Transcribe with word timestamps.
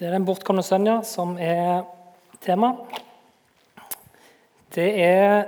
Det 0.00 0.06
er 0.08 0.14
Den 0.16 0.24
bortkomne 0.24 0.62
sønnen 0.64 0.86
ja, 0.88 1.00
som 1.04 1.34
er 1.36 1.82
tema. 2.40 2.70
Det 4.72 4.86
er 4.96 5.42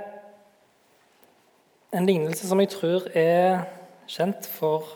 en 1.89 2.05
lignelse 2.05 2.45
som 2.45 2.61
jeg 2.61 2.69
tror 2.69 3.07
er 3.17 3.63
kjent 4.05 4.45
for 4.45 4.91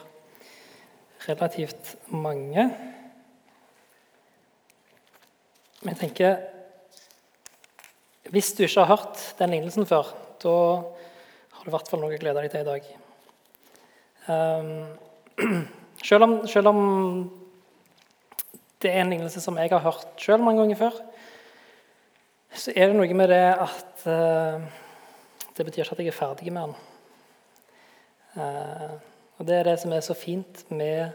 relativt 1.25 1.95
mange. 2.13 2.67
Men 5.81 5.89
jeg 5.95 5.99
tenker 6.03 6.37
Hvis 8.29 8.53
du 8.53 8.61
ikke 8.67 8.85
har 8.85 8.93
hørt 8.93 9.25
den 9.39 9.55
lignelsen 9.55 9.89
før, 9.89 10.13
da 10.43 10.53
har 10.53 11.65
du 11.65 11.71
i 11.71 11.73
hvert 11.73 11.89
fall 11.89 12.05
noe 12.05 12.13
å 12.13 12.21
glede 12.21 12.45
deg 12.45 12.53
til 12.53 12.61
i 12.61 12.69
dag. 12.69 12.93
Um, 14.29 14.85
selv, 16.11 16.29
om, 16.29 16.39
selv 16.45 16.75
om 16.75 16.81
det 18.81 18.91
er 18.91 19.01
en 19.01 19.09
lignelse 19.09 19.41
som 19.41 19.57
jeg 19.57 19.71
har 19.73 19.81
hørt 19.81 20.21
sjøl 20.21 20.43
mange 20.43 20.61
ganger 20.61 20.77
før, 20.77 20.99
så 22.57 22.73
er 22.75 22.89
det 22.89 22.97
noe 22.97 23.17
med 23.17 23.31
det 23.33 23.43
at 23.53 24.05
uh, 24.05 24.61
det 25.57 25.65
betyr 25.65 25.83
ikke 25.83 25.97
at 25.97 26.03
jeg 26.03 26.11
er 26.11 26.17
ferdig 26.17 26.53
med 26.53 26.69
den. 26.69 26.75
Uh, 28.37 28.93
og 29.37 29.47
Det 29.47 29.55
er 29.55 29.63
det 29.63 29.79
som 29.81 29.93
er 29.93 30.01
så 30.01 30.13
fint 30.17 30.63
med, 30.71 31.09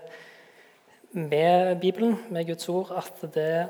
med, 1.12 1.80
Bibelen, 1.80 2.18
med 2.30 2.46
Guds 2.46 2.68
ord, 2.68 2.92
at 2.96 3.34
det 3.34 3.68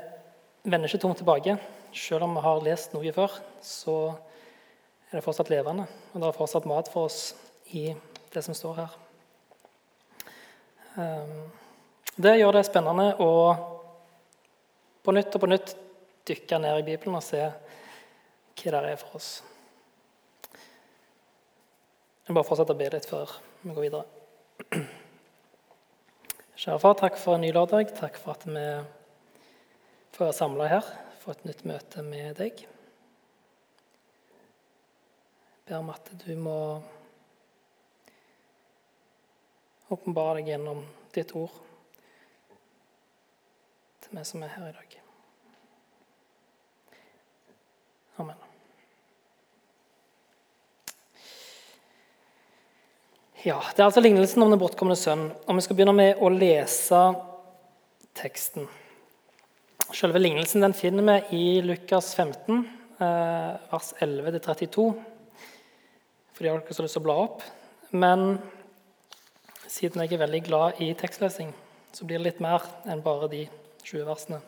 vender 0.63 0.87
ikke 0.87 1.01
tomt 1.01 1.17
tilbake. 1.17 1.57
Selv 1.93 2.23
om 2.23 2.35
vi 2.35 2.41
har 2.41 2.63
lest 2.65 2.93
noe 2.93 3.13
før, 3.13 3.39
så 3.61 3.97
er 5.11 5.17
det 5.17 5.23
fortsatt 5.25 5.49
levende. 5.49 5.85
Og 6.13 6.21
det 6.21 6.27
er 6.27 6.37
fortsatt 6.37 6.69
mat 6.69 6.89
for 6.89 7.09
oss 7.09 7.35
i 7.73 7.93
det 8.33 8.43
som 8.45 8.57
står 8.57 8.75
her. 8.81 8.97
Um, 10.97 11.49
det 12.17 12.37
gjør 12.37 12.53
det 12.53 12.65
spennende 12.67 13.15
å 13.21 13.29
på 15.03 15.11
nytt 15.11 15.35
og 15.35 15.43
på 15.43 15.49
nytt 15.51 15.75
dykke 16.27 16.59
ned 16.63 16.79
i 16.79 16.85
Bibelen 16.87 17.17
og 17.19 17.25
se 17.25 17.41
hva 17.43 18.79
det 18.79 18.93
er 18.93 18.99
for 19.01 19.17
oss. 19.19 19.31
Jeg 22.23 22.31
vil 22.31 22.37
bare 22.37 22.47
fortsette 22.47 22.71
å 22.71 22.79
be 22.79 22.87
litt 22.93 23.07
før 23.09 23.31
vi 23.63 23.73
går 23.75 23.83
videre. 23.83 24.05
Kjære 26.63 26.79
far, 26.79 26.95
takk 26.95 27.17
for 27.19 27.35
en 27.35 27.43
ny 27.43 27.49
lørdag. 27.51 27.91
Takk 27.97 28.15
for 28.21 28.31
at 28.37 28.45
vi 28.47 28.63
får 30.15 30.29
være 30.29 30.37
samla 30.37 30.69
her 30.71 30.85
for 31.19 31.35
et 31.35 31.43
nytt 31.49 31.65
møte 31.67 32.05
med 32.07 32.37
deg. 32.39 32.63
Jeg 35.57 35.67
ber 35.67 35.81
om 35.81 35.91
at 35.91 36.07
du 36.23 36.31
må 36.39 36.59
åpenbare 39.91 40.39
deg 40.39 40.53
gjennom 40.53 40.79
ditt 41.15 41.35
ord 41.35 41.59
vi 44.13 44.25
som 44.25 44.43
er 44.43 44.53
her 44.53 44.69
i 44.69 44.75
dag. 44.75 44.99
Amen. 48.21 48.37
Ja, 53.43 53.59
Det 53.75 53.81
er 53.81 53.89
altså 53.89 54.01
lignelsen 54.01 54.43
om 54.43 54.51
den 54.53 54.61
bortkomne 54.61 54.95
sønn. 54.95 55.31
Og 55.47 55.55
Vi 55.55 55.61
skal 55.65 55.75
begynne 55.75 55.95
med 55.97 56.21
å 56.21 56.29
lese 56.29 57.01
teksten. 58.15 58.69
Selve 59.93 60.21
lignelsen 60.21 60.61
den 60.61 60.73
finner 60.73 61.03
vi 61.03 61.37
i 61.37 61.61
Lukas 61.61 62.13
15, 62.15 62.63
eh, 62.99 63.57
vers 63.71 63.93
11-32. 63.99 64.85
For 66.33 66.43
de 66.43 66.49
har 66.49 66.61
ikke 66.61 66.73
så 66.73 66.85
lyst 66.85 66.95
til 66.97 67.03
å 67.03 67.07
bla 67.09 67.17
opp. 67.25 67.43
Men 67.91 68.39
siden 69.67 70.01
jeg 70.01 70.13
er 70.13 70.23
veldig 70.25 70.43
glad 70.45 70.81
i 70.81 70.93
tekstlesing, 70.93 71.53
så 71.91 72.05
blir 72.05 72.17
det 72.17 72.25
litt 72.31 72.41
mer 72.41 72.61
enn 72.89 73.03
bare 73.03 73.27
de 73.29 73.49
20 73.83 74.07
versene. 74.07 74.41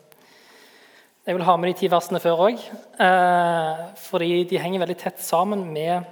Jeg 1.26 1.34
vil 1.34 1.44
ha 1.48 1.56
med 1.58 1.72
de 1.72 1.78
ti 1.80 1.88
versene 1.90 2.20
før 2.22 2.44
òg, 2.44 2.60
eh, 3.02 3.80
fordi 3.98 4.44
de 4.46 4.60
henger 4.62 4.84
veldig 4.84 4.98
tett 5.00 5.18
sammen 5.18 5.64
med 5.72 6.04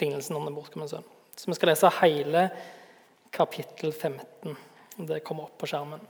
lignelsen 0.00 0.36
om 0.36 0.44
den 0.44 0.54
bortkomne 0.54 0.88
sønn. 0.90 1.06
Så 1.36 1.48
vi 1.48 1.56
skal 1.56 1.72
lese 1.72 1.92
hele 2.02 2.50
kapittel 3.32 3.92
15. 3.92 4.56
Det 5.08 5.22
kommer 5.24 5.48
opp 5.48 5.56
på 5.58 5.70
skjermen. 5.70 6.02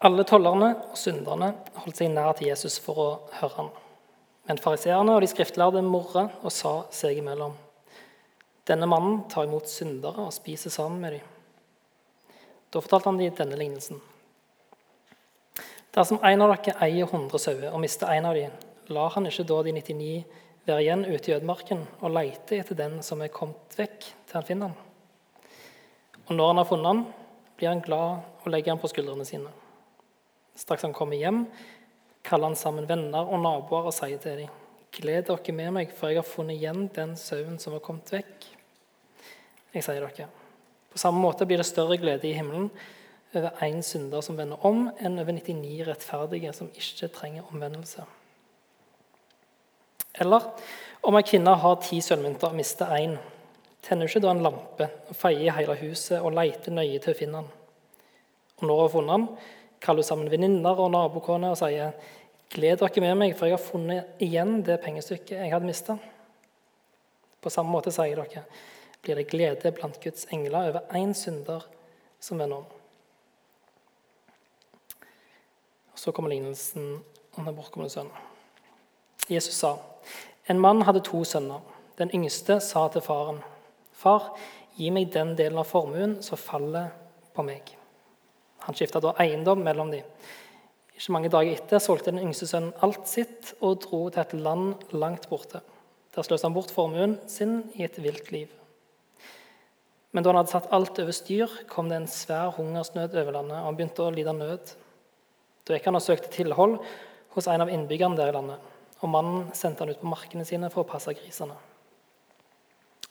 Alle 0.00 0.24
tollerne 0.24 0.70
og 0.88 0.96
synderne 0.96 1.50
holdt 1.82 1.98
seg 2.00 2.08
nær 2.14 2.32
til 2.38 2.48
Jesus 2.48 2.78
for 2.80 3.02
å 3.02 3.08
høre 3.42 3.56
ham. 3.58 3.68
Men 4.48 4.60
fariseerne 4.62 5.12
og 5.12 5.20
de 5.20 5.28
skriftlærde 5.28 5.82
morra 5.84 6.30
og 6.40 6.54
sa 6.56 6.72
seg 6.94 7.20
imellom.: 7.20 7.52
Denne 8.64 8.88
mannen 8.88 9.26
tar 9.28 9.44
imot 9.44 9.68
syndere 9.68 10.24
og 10.24 10.32
spiser 10.32 10.72
sammen 10.72 11.04
med 11.04 11.18
dem. 11.18 11.29
Da 12.70 12.80
fortalte 12.80 13.10
han 13.10 13.18
dem 13.18 13.34
denne 13.34 13.58
lignelsen. 13.58 14.00
Dersom 15.90 16.20
en 16.22 16.42
av 16.44 16.52
dere 16.54 16.76
eier 16.86 17.08
100 17.08 17.42
sauer 17.42 17.72
og 17.72 17.80
mister 17.82 18.12
en 18.14 18.28
av 18.30 18.36
dem, 18.38 18.52
lar 18.94 19.10
han 19.16 19.26
ikke 19.26 19.46
da 19.48 19.56
de 19.66 19.72
99 19.74 20.12
være 20.68 20.84
igjen 20.84 21.02
ute 21.08 21.30
i 21.30 21.34
ødemarken 21.34 21.82
og 21.98 22.14
leite 22.14 22.60
etter 22.60 22.78
den 22.78 23.00
som 23.02 23.22
er 23.24 23.32
kommet 23.34 23.74
vekk, 23.78 24.06
til 24.06 24.38
han 24.38 24.46
finner 24.46 24.70
den? 24.70 24.86
Og 26.28 26.36
når 26.36 26.52
han 26.52 26.60
har 26.62 26.68
funnet 26.70 26.90
den, 26.92 27.02
blir 27.58 27.72
han 27.72 27.82
glad 27.82 28.44
og 28.44 28.48
legger 28.54 28.76
han 28.76 28.82
på 28.82 28.90
skuldrene 28.92 29.26
sine. 29.26 29.50
Straks 30.54 30.86
han 30.86 30.94
kommer 30.94 31.18
hjem, 31.18 31.42
kaller 32.22 32.52
han 32.52 32.58
sammen 32.58 32.86
venner 32.86 33.26
og 33.26 33.42
naboer 33.42 33.90
og 33.90 33.96
sier 33.96 34.20
til 34.22 34.44
dem.: 34.44 34.58
Gled 34.94 35.26
dere 35.26 35.54
med 35.54 35.72
meg, 35.74 35.90
for 35.94 36.10
jeg 36.10 36.22
har 36.22 36.26
funnet 36.26 36.58
igjen 36.58 36.86
den 36.94 37.16
sauen 37.16 37.58
som 37.58 37.74
har 37.74 37.82
kommet 37.82 38.10
vekk. 38.14 38.46
Jeg 39.74 39.86
sier 39.86 40.06
dere, 40.06 40.28
på 40.90 40.98
samme 40.98 41.22
måte 41.22 41.46
blir 41.46 41.60
det 41.60 41.68
større 41.68 41.98
glede 42.00 42.28
i 42.28 42.34
himmelen 42.34 42.70
over 43.34 43.50
én 43.62 43.82
synder 43.82 44.24
som 44.26 44.38
vender 44.38 44.66
om, 44.66 44.88
enn 44.98 45.18
over 45.22 45.32
99 45.36 45.84
rettferdige 45.86 46.52
som 46.54 46.70
ikke 46.74 47.10
trenger 47.14 47.46
omvendelse. 47.52 48.02
Eller 50.20 50.48
om 51.06 51.16
ei 51.16 51.22
kvinne 51.24 51.54
har 51.62 51.78
ti 51.84 52.00
sølvmynter 52.02 52.50
og 52.50 52.58
mister 52.58 52.90
én, 52.96 53.14
tenner 53.86 54.10
ikke 54.10 54.24
da 54.24 54.34
en 54.34 54.42
lampe, 54.44 54.90
og 55.08 55.16
feier 55.16 55.54
hele 55.56 55.78
huset 55.80 56.18
og 56.18 56.34
leter 56.36 56.74
nøye 56.74 56.98
til 56.98 57.14
å 57.14 57.18
finne 57.20 57.40
den. 57.40 57.52
Og 58.58 58.66
når 58.66 58.74
hun 58.74 58.82
har 58.82 58.92
funnet 58.96 59.14
den, 59.14 59.28
kaller 59.80 60.04
hun 60.04 60.10
sammen 60.10 60.32
venninner 60.32 60.82
og 60.82 60.90
nabokoner 60.92 61.54
og 61.54 61.60
sier:" 61.62 61.94
Gled 62.50 62.80
dere 62.80 63.00
med 63.00 63.14
meg, 63.14 63.36
for 63.38 63.46
jeg 63.46 63.54
har 63.54 63.62
funnet 63.62 64.06
igjen 64.18 64.64
det 64.66 64.80
pengestykket 64.82 65.38
jeg 65.38 65.52
hadde 65.52 65.68
mista. 65.68 65.94
På 67.40 67.48
samme 67.48 67.70
måte 67.70 67.92
sier 67.94 68.18
dere 68.18 68.42
blir 69.02 69.16
det 69.16 69.28
glede 69.30 69.72
blant 69.72 70.00
Guds 70.02 70.26
engler 70.32 70.70
over 70.70 70.80
én 70.96 71.14
synder 71.14 71.66
som 72.20 72.38
vender 72.38 72.56
om. 72.56 72.64
Så 75.94 76.12
kommer 76.12 76.30
lignelsen 76.30 77.02
om 77.36 77.44
den 77.44 77.56
bortkomne 77.56 77.90
sønnen. 77.90 78.12
Jesus 79.30 79.54
sa, 79.54 79.76
en 80.48 80.60
mann 80.60 80.82
hadde 80.82 81.04
to 81.04 81.24
sønner. 81.24 81.60
Den 81.98 82.10
yngste 82.14 82.60
sa 82.60 82.88
til 82.88 83.00
faren, 83.04 83.42
'Far, 83.92 84.38
gi 84.76 84.90
meg 84.90 85.12
den 85.12 85.36
delen 85.36 85.58
av 85.58 85.64
formuen 85.68 86.22
som 86.22 86.38
faller 86.38 86.88
på 87.34 87.42
meg.' 87.42 87.76
Han 88.64 88.74
skifta 88.74 89.00
da 89.00 89.12
eiendom 89.18 89.62
mellom 89.64 89.90
dem. 89.90 90.04
Ikke 90.94 91.12
mange 91.12 91.28
dager 91.28 91.52
etter 91.52 91.78
solgte 91.78 92.10
den 92.10 92.20
yngste 92.20 92.46
sønnen 92.46 92.72
alt 92.82 93.08
sitt 93.08 93.54
og 93.60 93.82
dro 93.84 94.08
til 94.08 94.20
et 94.20 94.32
land 94.32 94.74
langt 94.92 95.28
borte. 95.28 95.60
Der 96.14 96.22
sløste 96.22 96.48
han 96.48 96.54
bort 96.54 96.70
formuen 96.70 97.18
sin 97.26 97.70
i 97.74 97.84
et 97.84 98.02
vilt 98.02 98.32
liv. 98.32 98.59
Men 100.10 100.24
da 100.24 100.32
han 100.32 100.40
hadde 100.40 100.50
satt 100.50 100.70
alt 100.74 100.98
over 100.98 101.14
styr, 101.14 101.52
kom 101.70 101.90
det 101.90 102.00
en 102.00 102.10
svær 102.10 102.56
hungersnød 102.56 103.14
over 103.14 103.36
landet, 103.36 103.58
og 103.60 103.68
han 103.68 103.76
begynte 103.78 104.02
å 104.02 104.14
lide 104.14 104.34
nød. 104.34 104.72
Da 105.66 105.76
gikk 105.76 105.86
han 105.86 105.98
og 106.00 106.02
søkte 106.02 106.32
tilhold 106.34 106.80
hos 107.36 107.46
en 107.46 107.62
av 107.62 107.70
innbyggerne 107.70 108.18
der 108.18 108.32
i 108.32 108.34
landet, 108.34 108.58
og 109.00 109.12
mannen 109.12 109.52
sendte 109.54 109.84
han 109.84 109.94
ut 109.94 110.00
på 110.02 110.10
markene 110.10 110.46
sine 110.48 110.70
for 110.72 110.82
å 110.82 110.90
passe 110.90 111.14
grisene. 111.14 111.54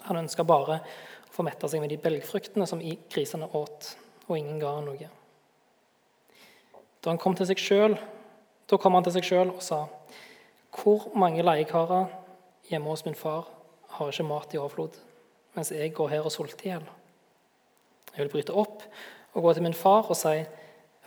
Han 0.09 0.19
ønska 0.19 0.43
bare 0.47 0.81
å 0.81 1.33
få 1.35 1.45
metta 1.47 1.69
seg 1.71 1.83
med 1.83 1.93
de 1.93 1.99
belgfruktene 2.03 2.67
som 2.67 2.83
grisene 2.83 3.47
åt, 3.55 3.93
og 4.27 4.35
ingen 4.35 4.59
ga 4.59 4.75
han 4.75 4.89
noe. 4.91 5.09
Da 6.99 7.13
han 7.13 7.19
kom 7.21 7.35
til 7.37 7.47
seg 7.47 7.61
sjøl, 7.63 7.95
da 8.67 8.77
kom 8.77 8.97
han 8.97 9.05
til 9.07 9.15
seg 9.15 9.27
sjøl 9.27 9.53
og 9.53 9.63
sa.: 9.63 9.85
Hvor 10.75 11.07
mange 11.15 11.45
leiekarer 11.47 12.11
hjemme 12.69 12.91
hos 12.91 13.05
min 13.05 13.15
far 13.15 13.47
har 13.95 14.11
ikke 14.11 14.27
mat 14.27 14.53
i 14.53 14.59
overflod? 14.59 14.99
Mens 15.59 15.73
jeg 15.75 15.91
går 15.95 16.13
her 16.15 16.25
og 16.25 16.31
sulter 16.33 16.65
i 16.65 16.71
hjel. 16.71 16.87
Jeg 18.15 18.23
vil 18.23 18.31
bryte 18.31 18.55
opp 18.55 18.83
og 19.35 19.45
gå 19.45 19.53
til 19.53 19.65
min 19.65 19.77
far 19.77 20.07
og 20.09 20.17
si, 20.17 20.45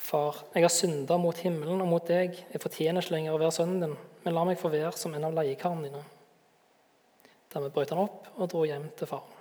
'Far, 0.02 0.44
jeg 0.54 0.64
har 0.64 0.68
synda 0.68 1.16
mot 1.16 1.36
himmelen 1.36 1.80
og 1.80 1.86
mot 1.86 2.06
deg. 2.06 2.34
Jeg 2.52 2.60
fortjener 2.60 3.00
ikke 3.00 3.14
lenger 3.14 3.34
å 3.34 3.38
være 3.38 3.52
sønnen 3.54 3.80
din, 3.80 3.96
men 4.24 4.34
la 4.34 4.44
meg 4.44 4.58
få 4.58 4.68
være 4.68 4.96
som 4.98 5.14
en 5.14 5.24
av 5.24 5.34
leiekarene 5.36 5.84
dine.' 5.84 6.04
Dermed 7.54 7.72
brøt 7.72 7.90
han 7.90 7.98
opp 8.02 8.26
og 8.36 8.48
dro 8.50 8.64
hjem 8.64 8.88
til 8.96 9.06
faren. 9.06 9.38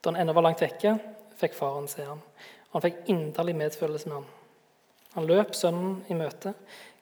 Da 0.00 0.10
han 0.10 0.20
ennå 0.20 0.32
var 0.32 0.42
langt 0.42 0.62
vekke, 0.62 0.98
fikk 1.36 1.54
faren 1.54 1.88
se 1.88 2.04
ham. 2.04 2.22
Han 2.72 2.82
fikk 2.82 3.04
inderlig 3.12 3.56
medfølelse 3.56 4.08
med 4.08 4.16
ham. 4.16 4.26
Han 5.14 5.26
løp 5.26 5.54
sønnen 5.54 6.04
i 6.08 6.14
møte, 6.14 6.54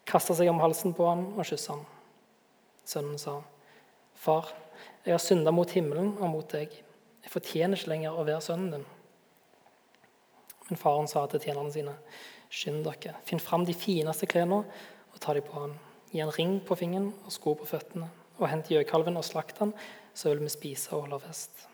kasta 0.04 0.34
seg 0.34 0.48
om 0.48 0.60
halsen 0.60 0.94
på 0.94 1.06
ham 1.06 1.26
og 1.38 1.44
kyssa 1.44 1.76
ham. 1.76 1.86
Sønnen 2.84 3.18
sa, 3.18 3.42
'Far, 4.14 4.50
jeg 5.04 5.12
har 5.12 5.20
synda 5.20 5.52
mot 5.52 5.70
himmelen 5.70 6.14
og 6.16 6.30
mot 6.32 6.48
deg. 6.48 6.72
Jeg 7.24 7.32
fortjener 7.32 7.76
ikke 7.76 7.90
lenger 7.92 8.16
å 8.16 8.24
være 8.24 8.44
sønnen 8.44 8.78
din. 8.78 8.86
Men 10.70 10.80
faren 10.80 11.08
sa 11.10 11.26
til 11.28 11.42
tjenerne 11.44 11.72
sine, 11.74 11.92
skynd 12.48 12.86
dere, 12.86 13.18
finn 13.28 13.42
fram 13.42 13.66
de 13.68 13.74
fineste 13.76 14.28
klærne 14.30 14.62
og 14.64 15.20
ta 15.20 15.34
dem 15.36 15.44
på 15.44 15.58
ham. 15.58 15.74
Gi 16.12 16.22
en 16.24 16.32
ring 16.32 16.56
på 16.64 16.76
fingeren 16.78 17.10
og 17.26 17.34
sko 17.34 17.52
på 17.58 17.68
føttene, 17.68 18.08
og 18.38 18.48
hent 18.48 18.70
gjøkalven 18.72 19.20
og 19.20 19.26
slakt 19.26 19.60
han, 19.60 19.74
så 20.14 20.30
vil 20.30 20.44
vi 20.46 20.52
spise 20.52 20.94
og 20.94 21.04
holde 21.04 21.20
fest. 21.26 21.66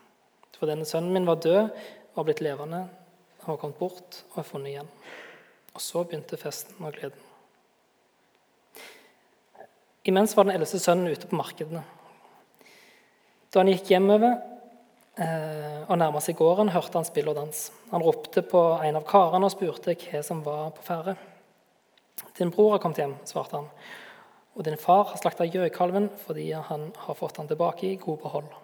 For 0.57 0.67
denne 0.69 0.85
sønnen 0.85 1.13
min 1.15 1.29
var 1.29 1.39
død 1.41 1.61
og 1.63 2.19
var 2.19 2.27
blitt 2.27 2.43
levende. 2.43 2.83
Han 3.45 3.53
var 3.53 3.61
kommet 3.61 3.79
bort 3.79 4.21
og 4.33 4.41
er 4.41 4.45
funnet 4.45 4.73
igjen. 4.73 4.91
Og 5.71 5.81
så 5.81 6.03
begynte 6.03 6.37
festen 6.37 6.83
og 6.83 6.97
gleden. 6.97 7.29
Imens 10.09 10.35
var 10.35 10.49
den 10.49 10.57
eldste 10.57 10.81
sønnen 10.81 11.13
ute 11.13 11.29
på 11.29 11.37
markedene. 11.37 11.83
Da 13.51 13.59
han 13.59 13.67
gikk 13.67 13.89
hjemover 13.91 14.37
eh, 15.19 15.81
og 15.83 15.97
nærma 15.99 16.21
seg 16.23 16.37
gården, 16.39 16.71
hørte 16.71 16.95
han 16.95 17.07
spill 17.07 17.27
og 17.33 17.35
dans. 17.35 17.65
Han 17.91 18.03
ropte 18.05 18.45
på 18.47 18.61
en 18.79 18.99
av 18.99 19.03
karene 19.07 19.47
og 19.47 19.51
spurte 19.51 19.97
hva 19.99 20.21
som 20.23 20.39
var 20.45 20.71
på 20.77 20.85
ferde. 20.87 21.17
'Din 22.37 22.51
bror 22.53 22.71
har 22.71 22.79
kommet 22.79 23.01
hjem', 23.01 23.17
svarte 23.27 23.59
han, 23.59 23.67
'og 24.55 24.63
din 24.63 24.77
far 24.77 25.03
har 25.11 25.19
slakta 25.19 25.45
gjøkalven 25.45 26.07
fordi 26.23 26.51
han 26.51 26.93
har 26.95 27.15
fått 27.15 27.37
han 27.37 27.47
tilbake 27.47 27.89
i 27.89 27.99
god 27.99 28.21
behold.' 28.23 28.55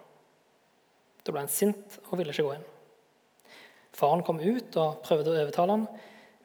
Da 1.24 1.32
ble 1.32 1.44
han 1.44 1.52
sint 1.52 1.98
og 2.08 2.18
ville 2.18 2.32
ikke 2.32 2.46
gå 2.48 2.54
inn. 2.56 2.66
Faren 3.92 4.24
kom 4.24 4.40
ut 4.40 4.76
og 4.80 5.02
prøvde 5.04 5.34
å 5.34 5.40
overtale 5.42 5.76
han, 5.76 5.86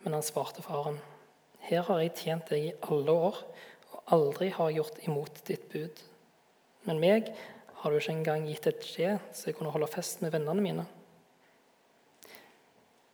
men 0.03 0.13
han 0.13 0.25
svarte 0.25 0.61
faren, 0.61 0.99
'Her 1.63 1.87
har 1.87 1.99
jeg 1.99 2.15
tjent 2.15 2.49
deg 2.49 2.59
i 2.59 2.75
alle 2.91 3.11
år, 3.11 3.39
og 3.93 4.03
aldri 4.11 4.49
har 4.49 4.75
gjort 4.75 4.99
imot 5.07 5.43
ditt 5.47 5.69
bud.' 5.71 6.03
'Men 6.83 6.99
meg 6.99 7.31
har 7.83 7.91
du 7.91 7.99
ikke 7.99 8.13
engang 8.15 8.45
gitt 8.47 8.67
et 8.69 8.85
skje, 8.87 9.17
så 9.35 9.49
jeg 9.49 9.57
kunne 9.57 9.71
holde 9.73 9.91
fest 9.91 10.21
med 10.23 10.31
vennene 10.31 10.63
mine.' 10.63 10.85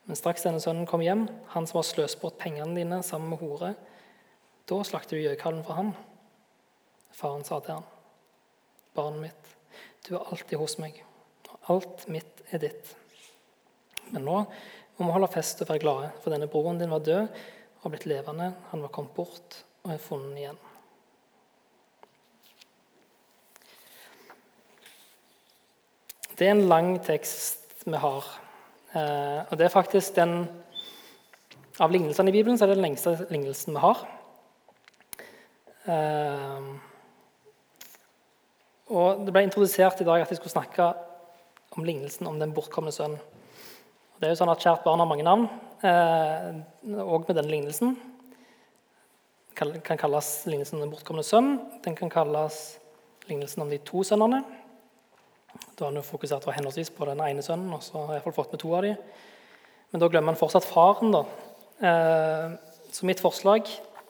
Men 0.05 0.17
straks 0.17 0.41
denne 0.45 0.61
sønnen 0.61 0.87
kom 0.89 1.03
hjem, 1.05 1.27
han 1.53 1.67
som 1.69 1.79
har 1.79 1.85
sløst 1.85 2.17
bort 2.21 2.39
pengene 2.41 2.73
dine 2.77 3.03
sammen 3.05 3.29
med 3.29 3.41
hore, 3.43 3.75
da 4.69 4.77
slakter 4.85 5.17
du 5.17 5.21
gjøkalven 5.21 5.65
for 5.65 5.77
ham. 5.77 5.91
Faren 7.13 7.45
sa 7.45 7.59
til 7.61 7.77
ham, 7.77 7.85
barnet 8.97 9.27
mitt, 9.27 9.51
du 10.07 10.15
er 10.15 10.31
alltid 10.31 10.57
hos 10.61 10.77
meg, 10.81 10.97
og 11.49 11.69
alt 11.75 12.07
mitt 12.09 12.41
er 12.49 12.61
ditt. 12.63 12.93
Men 14.09 14.25
nå 14.25 14.39
må 14.97 15.05
vi 15.05 15.13
holde 15.13 15.29
fest 15.33 15.61
og 15.61 15.69
være 15.69 15.83
glade, 15.83 16.11
for 16.21 16.33
denne 16.33 16.49
broren 16.49 16.81
din 16.81 16.93
var 16.93 17.05
død 17.05 17.29
og 17.83 17.93
blitt 17.93 18.09
levende. 18.09 18.51
Han 18.71 18.81
var 18.85 18.93
kommet 18.93 19.13
bort 19.17 19.61
og 19.85 19.93
er 19.93 20.01
funnet 20.01 20.41
igjen. 20.41 20.61
Det 26.39 26.47
er 26.47 26.53
en 26.55 26.69
lang 26.71 26.93
tekst 27.03 27.81
vi 27.83 27.99
har. 27.99 28.27
Eh, 28.95 29.39
og 29.51 29.57
det 29.59 29.65
er 29.65 29.73
faktisk 29.73 30.15
den 30.15 30.47
Av 31.79 31.91
lignelsene 31.91 32.31
i 32.31 32.35
Bibelen 32.35 32.57
så 32.59 32.65
er 32.65 32.71
det 32.71 32.77
den 32.77 32.85
lengste 32.85 33.11
lignelsen 33.31 33.75
vi 33.75 33.81
har. 33.83 33.99
Eh, 35.83 36.69
og 38.87 39.25
Det 39.25 39.33
ble 39.35 39.43
introdusert 39.43 39.99
i 39.99 40.07
dag 40.07 40.21
at 40.21 40.31
jeg 40.31 40.39
skulle 40.39 40.55
snakke 40.55 40.87
om 41.75 41.83
lignelsen 41.83 42.27
om 42.27 42.39
den 42.39 42.55
bortkomne 42.55 42.91
sønnen. 42.91 43.19
Det 44.19 44.27
er 44.27 44.31
jo 44.31 44.39
sånn 44.39 44.51
at 44.51 44.63
Kjært 44.63 44.83
barn 44.87 45.03
har 45.03 45.11
mange 45.11 45.27
navn, 45.27 45.43
òg 45.83 47.19
eh, 47.19 47.27
med 47.27 47.35
denne 47.35 47.51
lignelsen. 47.51 47.97
Den 49.59 49.83
kan 49.83 49.99
kalles 49.99 50.45
lignelsen 50.47 50.79
om 50.79 50.87
den 50.87 50.95
bortkomne 50.95 51.23
sønn. 51.23 51.57
Den 51.83 51.99
kan 51.99 52.11
kalles 52.11 52.79
lignelsen 53.27 53.67
om 53.67 53.75
de 53.75 53.83
to 53.83 54.07
sønnene. 54.07 54.43
Da 55.75 55.85
har 55.85 55.93
han 55.93 56.05
fokusert 56.05 56.45
på 56.45 56.53
henholdsvis 56.55 56.91
på 56.95 57.07
den 57.09 57.21
ene 57.23 57.43
sønnen, 57.45 57.73
og 57.73 57.83
så 57.83 58.05
har 58.05 58.17
jeg 58.19 58.35
fått 58.35 58.51
med 58.53 58.61
to 58.61 58.73
av 58.75 58.87
dem. 58.87 58.97
Men 59.91 60.01
da 60.03 60.09
glemmer 60.11 60.33
han 60.33 60.39
fortsatt 60.39 60.67
faren. 60.67 61.13
da. 61.15 61.23
Eh, 61.79 62.57
så 62.91 63.05
mitt 63.05 63.21
forslag 63.21 63.69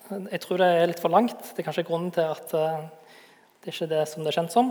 Jeg 0.09 0.41
tror 0.41 0.57
det 0.57 0.65
er 0.65 0.87
litt 0.89 0.99
for 0.99 1.13
langt. 1.13 1.37
Det 1.37 1.61
er 1.61 1.67
kanskje 1.67 1.85
grunnen 1.85 2.09
til 2.11 2.25
at 2.25 2.49
det 2.49 2.89
det 3.59 3.67
er 3.67 3.75
ikke 3.75 3.91
det 3.91 4.03
som 4.07 4.23
det 4.23 4.31
er 4.31 4.37
kjent 4.39 4.53
som. 4.53 4.69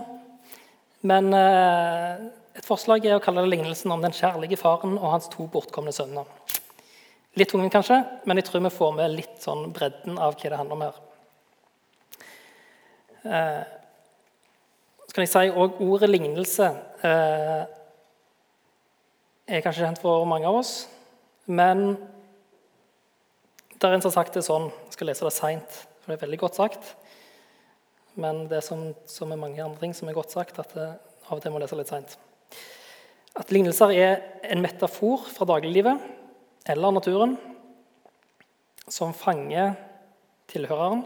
Men 1.05 1.29
eh, 1.37 2.23
et 2.57 2.67
forslag 2.67 3.05
er 3.05 3.19
å 3.19 3.23
kalle 3.23 3.45
det 3.45 3.53
lignelsen 3.53 3.93
om 3.93 4.01
den 4.03 4.17
kjærlige 4.17 4.57
faren 4.57 4.97
og 4.97 5.13
hans 5.13 5.29
to 5.31 5.45
bortkomne 5.53 5.93
sønner. 5.93 6.25
Litt 7.39 7.53
tungvint 7.53 7.75
kanskje, 7.75 8.01
men 8.25 8.41
jeg 8.41 8.49
tror 8.49 8.65
vi 8.65 8.73
får 8.73 8.97
med 8.97 9.13
litt 9.13 9.37
sånn 9.45 9.69
bredden 9.77 10.17
av 10.17 10.39
hva 10.41 10.51
det 10.51 10.59
handler 10.59 10.79
om 10.79 10.87
her 10.89 11.05
kan 15.19 15.27
jeg 15.27 15.33
si 15.33 15.51
òg 15.51 15.81
ordet 15.83 16.07
lignelse 16.13 16.67
eh, 17.03 17.63
er 19.51 19.63
kanskje 19.65 19.83
kjent 19.83 19.99
for 19.99 20.23
mange 20.31 20.47
av 20.47 20.61
oss. 20.61 20.85
Men 21.51 21.97
det 23.75 23.83
er 23.83 23.97
en 23.97 24.05
som 24.05 24.13
har 24.13 24.21
sagt 24.21 24.39
det 24.39 24.45
sånn 24.47 24.69
Jeg 24.69 24.95
skal 24.95 25.11
lese 25.11 25.27
det 25.27 25.33
seint, 25.35 25.79
for 25.99 26.13
det 26.13 26.21
er 26.21 26.23
veldig 26.23 26.39
godt 26.39 26.61
sagt. 26.61 26.93
Men 28.15 28.45
det 28.47 28.61
er 28.61 28.67
som, 28.69 28.85
som 29.11 29.33
med 29.33 29.41
mange 29.43 29.59
andre 29.65 29.81
ting 29.83 29.97
som 29.99 30.07
er 30.07 30.15
godt 30.15 30.37
sagt, 30.37 30.63
at 30.63 30.77
det 30.77 30.87
av 30.87 31.35
og 31.35 31.43
til 31.43 31.57
må 31.57 31.65
lese 31.65 31.81
litt 31.81 31.91
seint. 31.91 32.15
At 33.35 33.51
lignelser 33.51 33.97
er 33.99 34.23
en 34.47 34.63
metafor 34.63 35.27
fra 35.35 35.51
dagliglivet 35.51 35.99
eller 36.71 36.95
naturen 36.95 37.35
som 38.87 39.11
fanger 39.19 39.75
tilhøreren 40.55 41.03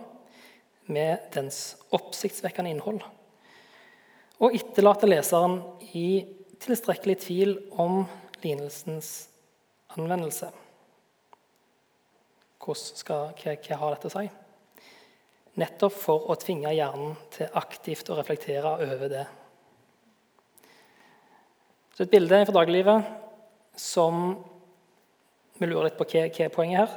med 0.93 1.33
dens 1.33 1.65
oppsiktsvekkende 1.97 2.77
innhold 2.77 3.01
og 4.43 4.57
etterlater 4.59 5.11
leseren 5.11 5.61
i 5.95 6.25
tilstrekkelig 6.63 7.19
tvil 7.23 7.55
om 7.79 8.03
lignelsens 8.43 9.29
anvendelse. 9.95 10.51
Skal, 12.63 13.31
hva, 13.39 13.55
hva 13.55 13.79
har 13.79 13.95
dette 13.95 14.11
å 14.11 14.15
si? 14.15 14.25
Nettopp 15.59 15.95
for 15.95 16.31
å 16.33 16.39
tvinge 16.41 16.73
hjernen 16.75 17.15
til 17.35 17.51
aktivt 17.59 18.11
å 18.11 18.17
reflektere 18.19 18.77
over 18.87 19.11
det. 19.13 19.25
Så 21.93 22.07
Et 22.07 22.15
bilde 22.15 22.45
fra 22.47 22.57
dagliglivet 22.57 23.11
som 23.79 24.23
vi 25.59 25.69
lurer 25.69 25.91
litt 25.91 25.99
på 25.99 26.09
hva, 26.09 26.27
hva 26.27 26.47
er 26.47 26.55
poenget 26.55 26.81
her. 26.83 26.95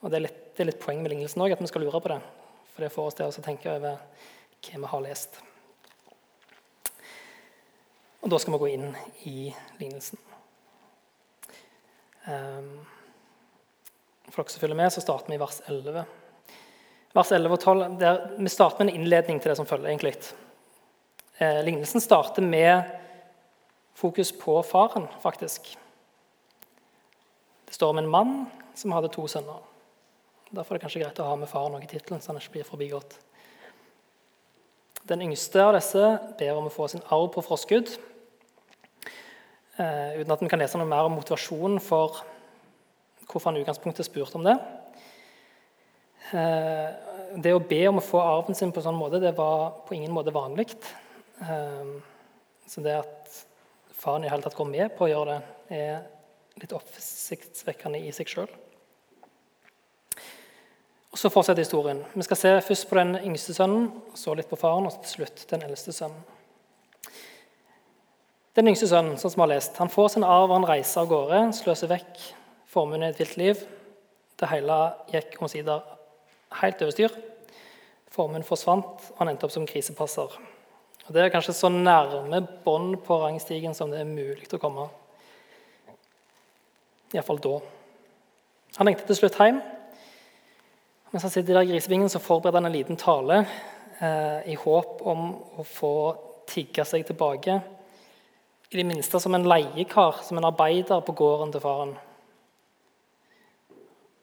Og 0.00 0.10
det 0.10 0.20
er, 0.20 0.26
litt, 0.28 0.42
det 0.54 0.62
er 0.62 0.70
litt 0.70 0.82
poeng 0.82 1.00
med 1.02 1.14
lignelsen 1.14 1.42
òg, 1.42 1.54
at 1.54 1.62
vi 1.62 1.70
skal 1.70 1.86
lure 1.86 2.02
på 2.02 2.12
det. 2.12 2.20
For 2.74 2.84
det 2.84 2.94
får 2.94 3.08
oss 3.08 3.18
til 3.18 3.30
å 3.30 3.46
tenke 3.46 3.72
over 3.72 3.98
hva 4.60 4.82
vi 4.84 4.92
har 4.94 5.08
lest. 5.08 5.40
Og 8.20 8.30
da 8.32 8.38
skal 8.38 8.52
vi 8.54 8.60
gå 8.60 8.70
inn 8.74 8.88
i 9.28 9.36
lignelsen. 9.80 10.20
Um, 12.28 12.82
for 14.28 14.42
dere 14.42 14.52
som 14.52 14.62
følger 14.62 14.78
med, 14.78 14.92
så 14.92 15.02
starter 15.02 15.32
vi 15.32 15.38
i 15.38 15.40
vers 15.40 15.62
11. 15.66 16.04
Vers 17.16 17.32
11 17.32 17.56
og 17.56 17.60
12, 17.60 17.98
der, 17.98 18.20
Vi 18.38 18.48
starter 18.48 18.84
med 18.84 18.92
en 18.92 19.00
innledning 19.00 19.40
til 19.40 19.50
det 19.50 19.56
som 19.56 19.66
følger. 19.66 19.88
egentlig. 19.88 20.14
Eh, 21.40 21.64
lignelsen 21.64 22.00
starter 22.00 22.42
med 22.42 22.82
fokus 23.94 24.32
på 24.32 24.62
faren, 24.62 25.08
faktisk. 25.22 25.78
Det 27.64 27.74
står 27.74 27.88
om 27.88 27.98
en 27.98 28.08
mann 28.08 28.46
som 28.74 28.92
hadde 28.92 29.08
to 29.08 29.26
sønner. 29.26 29.62
Derfor 30.50 30.74
er 30.74 30.78
det 30.78 30.84
kanskje 30.84 31.02
greit 31.02 31.18
å 31.18 31.28
ha 31.30 31.36
med 31.36 31.48
faren 31.48 31.72
noe 31.72 31.82
i 31.82 31.86
tittelen, 31.86 32.20
så 32.20 32.32
han 32.32 32.40
ikke 32.40 32.52
blir 32.58 32.64
forbigått. 32.68 33.18
Den 35.08 35.22
yngste 35.22 35.62
av 35.64 35.74
disse 35.74 36.18
ber 36.38 36.58
om 36.58 36.66
å 36.68 36.74
få 36.74 36.88
sin 36.88 37.02
arv 37.08 37.30
på 37.34 37.42
forskudd. 37.42 37.88
Uh, 39.80 40.20
uten 40.20 40.34
at 40.34 40.42
vi 40.42 40.48
kan 40.52 40.60
lese 40.60 40.76
noe 40.76 40.88
mer 40.88 41.06
om 41.08 41.14
motivasjonen 41.16 41.78
for 41.80 42.18
hvorfor 43.24 43.48
han 43.48 43.56
i 43.56 43.62
utgangspunktet 43.62 44.04
spurte 44.04 44.36
om 44.36 44.44
det. 44.44 44.56
Uh, 46.34 46.90
det 47.40 47.54
å 47.56 47.62
be 47.64 47.78
om 47.88 48.00
å 48.00 48.04
få 48.04 48.20
arven 48.20 48.58
sin 48.58 48.74
på 48.74 48.82
en 48.82 48.90
sånn 48.90 48.98
måte, 48.98 49.22
det 49.22 49.32
var 49.38 49.78
på 49.86 49.96
ingen 49.96 50.12
måte 50.12 50.34
vanlig. 50.36 50.74
Uh, 51.40 51.96
så 52.68 52.84
det 52.84 52.98
at 52.98 53.38
faren 53.96 54.26
i 54.26 54.32
hele 54.32 54.44
tatt 54.44 54.58
går 54.58 54.68
med 54.68 54.92
på 54.98 55.06
å 55.06 55.12
gjøre 55.14 55.38
det, 55.38 55.78
er 55.80 56.60
litt 56.60 56.74
oppsiktsvekkende 56.76 58.02
i 58.04 58.12
seg 58.12 58.28
sjøl. 58.28 58.52
Og 61.10 61.18
Så 61.18 61.30
fortsetter 61.32 61.64
historien. 61.64 62.04
Vi 62.14 62.26
skal 62.26 62.38
se 62.38 62.52
først 62.68 62.86
på 62.90 62.98
den 63.00 63.16
yngste 63.24 63.54
sønnen, 63.56 63.88
så 64.14 64.34
litt 64.36 64.50
på 64.50 64.58
faren, 64.60 64.86
og 64.86 65.00
til 65.00 65.16
slutt 65.16 65.46
den 65.50 65.64
eldste 65.66 65.94
sønnen. 65.96 66.20
Den 68.58 68.66
yngste 68.66 68.88
sønnen 68.90 69.18
som 69.18 69.44
har 69.44 69.52
lest, 69.52 69.76
han 69.78 69.90
får 69.92 70.08
sin 70.16 70.26
arv 70.26 70.48
og 70.48 70.56
han 70.56 70.66
reiser 70.66 71.04
av 71.04 71.10
gårde, 71.12 71.42
sløser 71.54 71.90
vekk 71.92 72.18
formuen 72.70 73.04
i 73.04 73.10
et 73.12 73.20
vilt 73.22 73.36
liv. 73.38 73.60
Det 74.40 74.48
hele 74.50 74.78
gikk 75.12 75.36
omsider 75.38 75.84
helt 76.58 76.82
over 76.82 76.96
styr. 76.96 77.14
Formuen 78.10 78.46
forsvant, 78.46 79.06
og 79.12 79.22
han 79.22 79.30
endte 79.30 79.46
opp 79.46 79.54
som 79.54 79.68
krisepasser. 79.70 80.34
Og 81.06 81.14
Det 81.14 81.22
er 81.22 81.30
kanskje 81.30 81.54
så 81.54 81.70
nærme 81.70 82.42
bånd 82.64 82.98
på 83.06 83.22
rangstigen 83.22 83.74
som 83.74 83.90
det 83.90 84.02
er 84.02 84.10
mulig 84.10 84.50
å 84.50 84.58
komme. 84.62 84.88
Iallfall 87.14 87.38
da. 87.42 87.56
Han 88.78 88.90
lengter 88.90 89.06
til 89.06 89.22
slutt 89.22 89.38
hjem. 89.38 89.62
Mens 91.10 91.22
han 91.22 91.30
sitter 91.30 91.54
der 91.54 91.66
i 91.66 91.70
grisebingen, 91.70 92.10
så 92.10 92.22
forbereder 92.22 92.58
han 92.58 92.66
en 92.66 92.74
liten 92.74 92.98
tale 92.98 93.44
eh, 93.98 94.50
i 94.50 94.58
håp 94.58 95.02
om 95.06 95.28
å 95.58 95.66
få 95.66 95.94
tigge 96.50 96.82
seg 96.86 97.06
tilbake 97.06 97.62
i 98.70 98.76
det 98.76 98.86
minste 98.86 99.20
som 99.20 99.34
en 99.34 99.48
leiekar, 99.48 100.22
som 100.22 100.38
en 100.38 100.46
arbeider 100.46 101.02
på 101.02 101.14
gården 101.18 101.52
til 101.52 101.62
faren. 101.64 101.96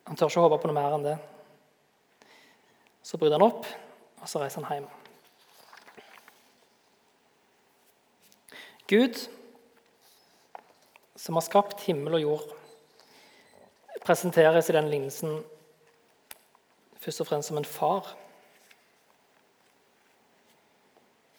Han 0.08 0.16
tør 0.16 0.32
ikke 0.32 0.46
håpe 0.46 0.60
på 0.64 0.70
noe 0.70 0.78
mer 0.78 0.96
enn 0.96 1.04
det. 1.04 1.18
Så 3.04 3.20
bryter 3.20 3.36
han 3.36 3.48
opp, 3.50 3.68
og 4.22 4.32
så 4.32 4.40
reiser 4.40 4.64
han 4.64 4.80
hjem. 4.80 4.88
Gud, 8.88 9.20
som 11.20 11.36
har 11.36 11.44
skapt 11.44 11.84
himmel 11.84 12.16
og 12.16 12.24
jord, 12.24 12.48
presenteres 14.08 14.70
i 14.72 14.78
den 14.78 14.88
lignelsen 14.88 15.42
først 17.04 17.20
og 17.20 17.28
fremst 17.28 17.52
som 17.52 17.60
en 17.60 17.68
far. 17.68 18.14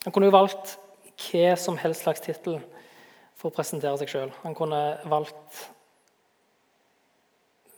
Han 0.05 0.13
kunne 0.13 0.29
jo 0.29 0.37
valgt 0.37 0.77
hva 1.25 1.55
som 1.57 1.81
helst 1.81 2.05
slags 2.05 2.21
tittel 2.21 2.61
for 3.39 3.51
å 3.51 3.55
presentere 3.55 3.99
seg 4.01 4.11
sjøl. 4.11 4.31
Han 4.43 4.57
kunne 4.59 4.81
valgt 5.07 5.67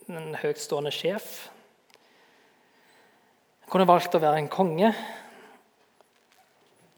en 0.09 0.33
høytstående 0.41 0.91
sjef. 0.93 1.27
Han 3.63 3.73
kunne 3.75 3.89
valgt 3.89 4.17
å 4.17 4.23
være 4.23 4.41
en 4.41 4.49
konge. 4.51 4.89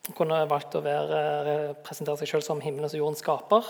Han 0.07 0.15
kunne 0.17 0.39
valgt 0.51 0.75
å 0.79 0.83
være, 0.83 1.19
presentere 1.83 2.19
seg 2.21 2.31
sjøl 2.31 2.45
som 2.45 2.63
himmelens 2.63 2.95
og 2.95 3.03
jordens 3.03 3.23
skaper. 3.23 3.67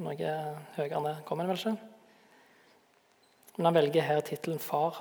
Noe 0.00 0.32
høyere 0.76 0.98
enn 0.98 1.06
det 1.08 1.14
kommer 1.28 1.44
han 1.44 1.52
vel 1.52 1.60
ikke. 1.60 1.76
Men 3.56 3.70
han 3.70 3.78
velger 3.78 4.04
her 4.04 4.24
tittelen 4.24 4.60
far. 4.60 4.98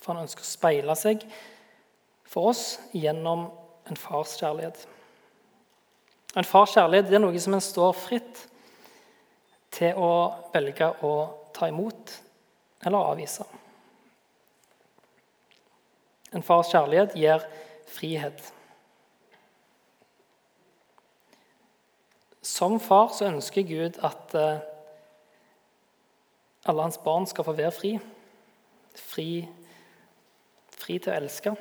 For 0.00 0.14
han 0.14 0.24
ønsker 0.24 0.42
å 0.42 0.48
speile 0.54 0.94
seg 0.98 1.22
for 2.26 2.50
oss 2.50 2.76
gjennom 2.94 3.48
en 3.86 3.98
fars 3.98 4.34
kjærlighet. 4.38 4.86
En 6.36 6.44
fars 6.44 6.74
kjærlighet 6.76 7.12
er 7.12 7.22
noe 7.22 7.40
som 7.40 7.56
en 7.56 7.64
står 7.64 7.94
fritt 7.96 8.42
til 9.72 9.96
å 9.96 10.10
velge 10.52 10.90
å 11.04 11.14
ta 11.56 11.68
imot 11.70 12.12
eller 12.84 13.12
avvise. 13.12 13.46
En 16.36 16.44
fars 16.44 16.68
kjærlighet 16.74 17.16
gir 17.16 17.44
frihet. 17.88 18.52
Som 22.44 22.78
far 22.80 23.10
så 23.16 23.30
ønsker 23.30 23.64
Gud 23.66 23.96
at 24.06 24.34
eh, 24.38 24.64
alle 26.68 26.84
hans 26.84 26.98
barn 27.02 27.26
skal 27.26 27.46
få 27.46 27.56
være 27.56 27.72
fri. 27.74 27.96
Fri, 28.96 29.30
fri 30.76 30.98
til 30.98 31.12
å 31.12 31.16
elske. 31.16 31.54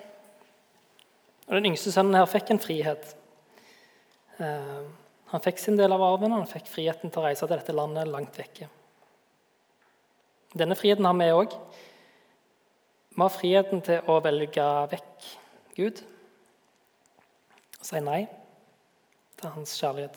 Og 1.45 1.55
Den 1.57 1.71
yngste 1.71 1.93
sønnen 1.93 2.17
her 2.19 2.27
fikk 2.29 2.51
en 2.53 2.61
frihet. 2.61 3.15
Eh, 4.39 4.81
han 5.31 5.43
fikk 5.43 5.59
sin 5.59 5.77
del 5.79 5.93
av 5.95 6.03
arven, 6.03 6.33
og 6.33 6.43
han 6.43 6.49
fikk 6.49 6.67
friheten 6.71 7.11
til 7.11 7.21
å 7.21 7.25
reise 7.27 7.45
til 7.45 7.55
dette 7.55 7.75
landet 7.75 8.11
langt 8.11 8.37
vekke. 8.39 8.67
Denne 10.55 10.77
friheten 10.79 11.07
har 11.07 11.15
vi 11.19 11.31
òg. 11.35 11.55
Vi 13.15 13.21
har 13.21 13.31
friheten 13.31 13.83
til 13.83 14.11
å 14.11 14.19
velge 14.23 14.67
vekk 14.91 15.27
Gud 15.75 16.01
og 17.75 17.87
si 17.87 17.99
nei 18.01 18.21
til 19.37 19.51
hans 19.53 19.75
kjærlighet. 19.77 20.15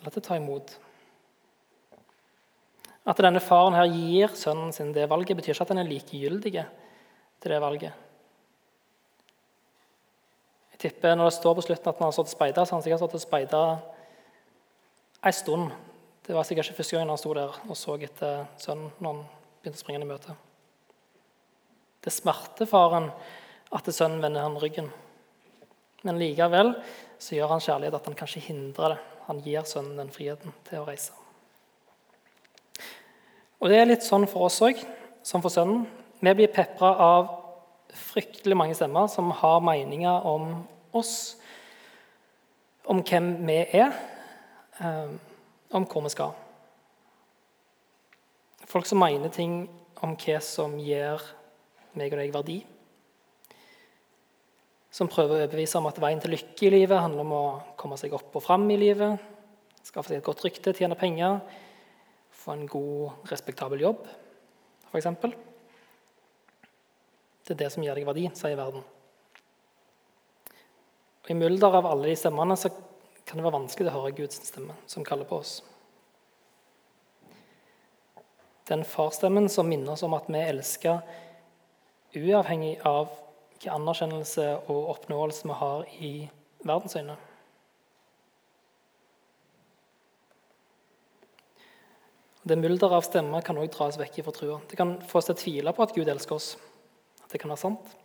Eller 0.00 0.12
til 0.12 0.22
å 0.22 0.26
ta 0.26 0.38
imot. 0.40 0.72
At 3.06 3.20
denne 3.22 3.40
faren 3.44 3.76
her 3.78 3.86
gir 3.86 4.32
sønnen 4.34 4.72
sin 4.74 4.90
det 4.96 5.06
valget, 5.08 5.36
betyr 5.38 5.54
ikke 5.54 5.68
at 5.68 5.72
han 5.76 5.84
er 5.84 5.92
likegyldig 5.92 6.52
til 6.56 7.52
det 7.52 7.60
valget. 7.62 8.05
Tipper 10.86 11.16
Når 11.18 11.30
det 11.30 11.34
står 11.34 11.54
på 11.58 11.64
slutten 11.66 11.88
at 11.90 11.98
han 11.98 12.06
har 12.06 12.14
stått 12.14 12.30
og 12.30 12.36
speida, 12.36 12.62
så 12.62 12.74
har 12.74 12.78
han 12.78 12.84
sikkert 12.84 13.00
stått 13.02 13.14
og 13.18 13.22
speida 13.22 13.62
ei 15.26 15.32
stund. 15.34 15.72
Det 16.22 16.34
var 16.34 16.46
sikkert 16.46 16.68
ikke 16.68 16.78
første 16.78 16.94
gang 16.96 17.10
han 17.10 17.18
sto 17.18 17.32
der 17.34 17.56
og 17.66 17.78
så 17.78 17.96
etter 18.06 18.44
sønnen 18.62 18.92
når 19.00 19.16
han 19.16 19.24
begynte 19.62 19.80
å 19.80 19.82
springe 19.82 20.02
i 20.04 20.06
møte. 20.06 20.36
Det 22.06 22.12
smerter 22.14 22.70
faren 22.70 23.08
at 23.74 23.90
sønnen 23.90 24.22
vender 24.22 24.46
han 24.46 24.58
ryggen. 24.62 24.92
Men 26.06 26.20
likevel 26.22 26.70
så 27.18 27.34
gjør 27.34 27.56
han 27.56 27.64
kjærlighet 27.64 27.98
at 27.98 28.06
han 28.06 28.18
kanskje 28.20 28.44
hindrer 28.46 28.94
det. 28.94 29.00
Han 29.26 29.42
gir 29.42 29.66
sønnen 29.66 29.98
den 29.98 30.12
friheten 30.14 30.54
til 30.68 30.84
å 30.84 30.86
reise. 30.86 31.10
Og 33.58 33.72
Det 33.72 33.80
er 33.80 33.90
litt 33.90 34.06
sånn 34.06 34.28
for 34.30 34.46
oss 34.46 34.60
òg, 34.62 34.78
som 35.26 35.42
for 35.42 35.50
sønnen. 35.50 35.82
Vi 36.22 36.36
blir 36.38 36.52
pepra 36.54 36.92
av 37.02 37.34
fryktelig 37.90 38.54
mange 38.54 38.78
stemmer 38.78 39.10
som 39.10 39.32
har 39.34 39.64
meninger 39.64 40.30
om 40.30 40.60
oss, 40.96 41.14
om 42.86 43.02
hvem 43.02 43.32
vi 43.46 43.58
er, 43.80 43.96
eh, 44.80 45.16
om 45.74 45.86
hvor 45.86 46.06
vi 46.06 46.14
skal. 46.14 46.34
Folk 48.66 48.86
som 48.86 49.02
mener 49.02 49.32
ting 49.34 49.66
om 50.02 50.16
hva 50.16 50.40
som 50.42 50.78
gir 50.78 51.22
meg 51.96 52.12
og 52.12 52.20
deg 52.20 52.34
verdi 52.34 52.60
som 54.96 55.10
prøver 55.12 55.34
å 55.34 55.38
overbevise 55.42 55.76
om 55.76 55.88
at 55.90 55.98
veien 56.00 56.20
til 56.22 56.32
lykke 56.32 56.68
i 56.68 56.72
livet 56.72 57.00
handler 57.02 57.26
om 57.26 57.32
å 57.36 57.46
komme 57.76 57.98
seg 58.00 58.14
opp 58.16 58.38
og 58.38 58.44
fram 58.44 58.64
i 58.72 58.78
livet, 58.80 59.20
skaffe 59.84 60.08
seg 60.08 60.22
et 60.22 60.26
godt 60.26 60.44
rykte, 60.46 60.72
tjene 60.76 60.96
penger, 60.96 61.42
få 62.32 62.54
en 62.54 62.64
god, 62.70 63.26
respektabel 63.28 63.84
jobb, 63.84 64.06
f.eks. 64.88 65.10
Det 67.46 67.54
er 67.54 67.60
det 67.60 67.72
som 67.74 67.84
gir 67.84 67.98
deg 67.98 68.08
verdi, 68.08 68.24
sier 68.38 68.56
verden. 68.58 68.84
Og 71.26 71.30
I 71.34 71.34
mylder 71.34 71.74
av 71.74 71.86
alle 71.90 72.06
de 72.06 72.14
stemmene 72.14 72.54
så 72.54 72.70
kan 73.26 73.40
det 73.40 73.42
være 73.42 73.56
vanskelig 73.56 73.90
å 73.90 73.96
høre 73.96 74.14
Guds 74.14 74.38
stemme, 74.46 74.76
som 74.86 75.02
kaller 75.02 75.26
på 75.26 75.40
oss. 75.42 75.56
Den 78.70 78.84
farsstemmen 78.86 79.48
som 79.50 79.66
minner 79.66 79.96
oss 79.96 80.04
om 80.06 80.14
at 80.14 80.30
vi 80.30 80.38
elsker 80.38 81.02
uavhengig 82.14 82.76
av 82.86 83.10
hvilken 83.10 83.74
anerkjennelse 83.74 84.46
og 84.70 84.92
oppnåelse 84.94 85.50
vi 85.50 85.58
har 85.58 85.90
i 85.98 86.12
verdensøyne. 86.62 87.18
Det 92.46 92.54
mylderet 92.54 92.94
av 92.94 93.02
stemmer 93.02 93.42
kan 93.42 93.58
også 93.58 93.74
dras 93.74 93.98
vekk 93.98 94.22
fra 94.22 94.38
trua. 94.38 94.62
Det 94.70 94.78
kan 94.78 95.00
få 95.02 95.18
oss 95.18 95.26
til 95.26 95.34
å 95.34 95.42
tvile 95.42 95.74
på 95.74 95.82
at 95.82 95.94
Gud 95.98 96.10
elsker 96.14 96.38
oss, 96.38 96.52
at 97.24 97.32
det 97.34 97.42
kan 97.42 97.50
være 97.50 97.64
sant. 97.66 97.96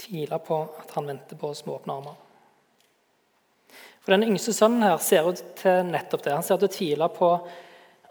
Tvile 0.00 0.38
på 0.42 0.62
at 0.80 0.94
han 0.96 1.08
venter 1.10 1.36
på 1.36 1.50
oss 1.52 1.64
med 1.66 1.74
åpne 1.74 1.98
armer. 2.00 2.18
For 4.00 4.14
Den 4.14 4.24
yngste 4.30 4.54
sønnen 4.56 4.86
her 4.86 4.96
ser 5.04 5.28
ut 5.28 5.42
til 5.60 5.84
nettopp 5.90 6.24
det. 6.24 6.32
Han 6.32 6.46
ser 6.46 6.56
ut 6.56 6.64
til 6.64 6.70
å 6.70 6.76
tvile 6.78 7.08
på 7.12 7.28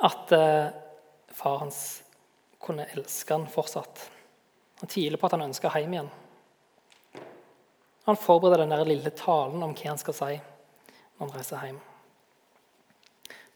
at 0.06 0.32
eh, 0.38 0.70
far 1.34 1.58
hans 1.64 1.80
kunne 2.62 2.86
elske 2.94 3.34
han 3.34 3.50
fortsatt. 3.50 4.06
Han 4.80 4.92
tviler 4.92 5.20
på 5.20 5.28
at 5.28 5.36
han 5.36 5.48
ønsker 5.50 5.76
hjem 5.76 5.96
igjen. 5.96 6.12
Han 8.06 8.18
forbereder 8.18 8.64
den 8.64 8.74
der 8.74 8.88
lille 8.88 9.12
talen 9.18 9.64
om 9.66 9.74
hva 9.76 9.92
han 9.92 10.00
skal 10.02 10.16
si 10.18 10.36
når 10.38 11.26
han 11.26 11.34
reiser 11.36 11.66
hjem. 11.68 11.82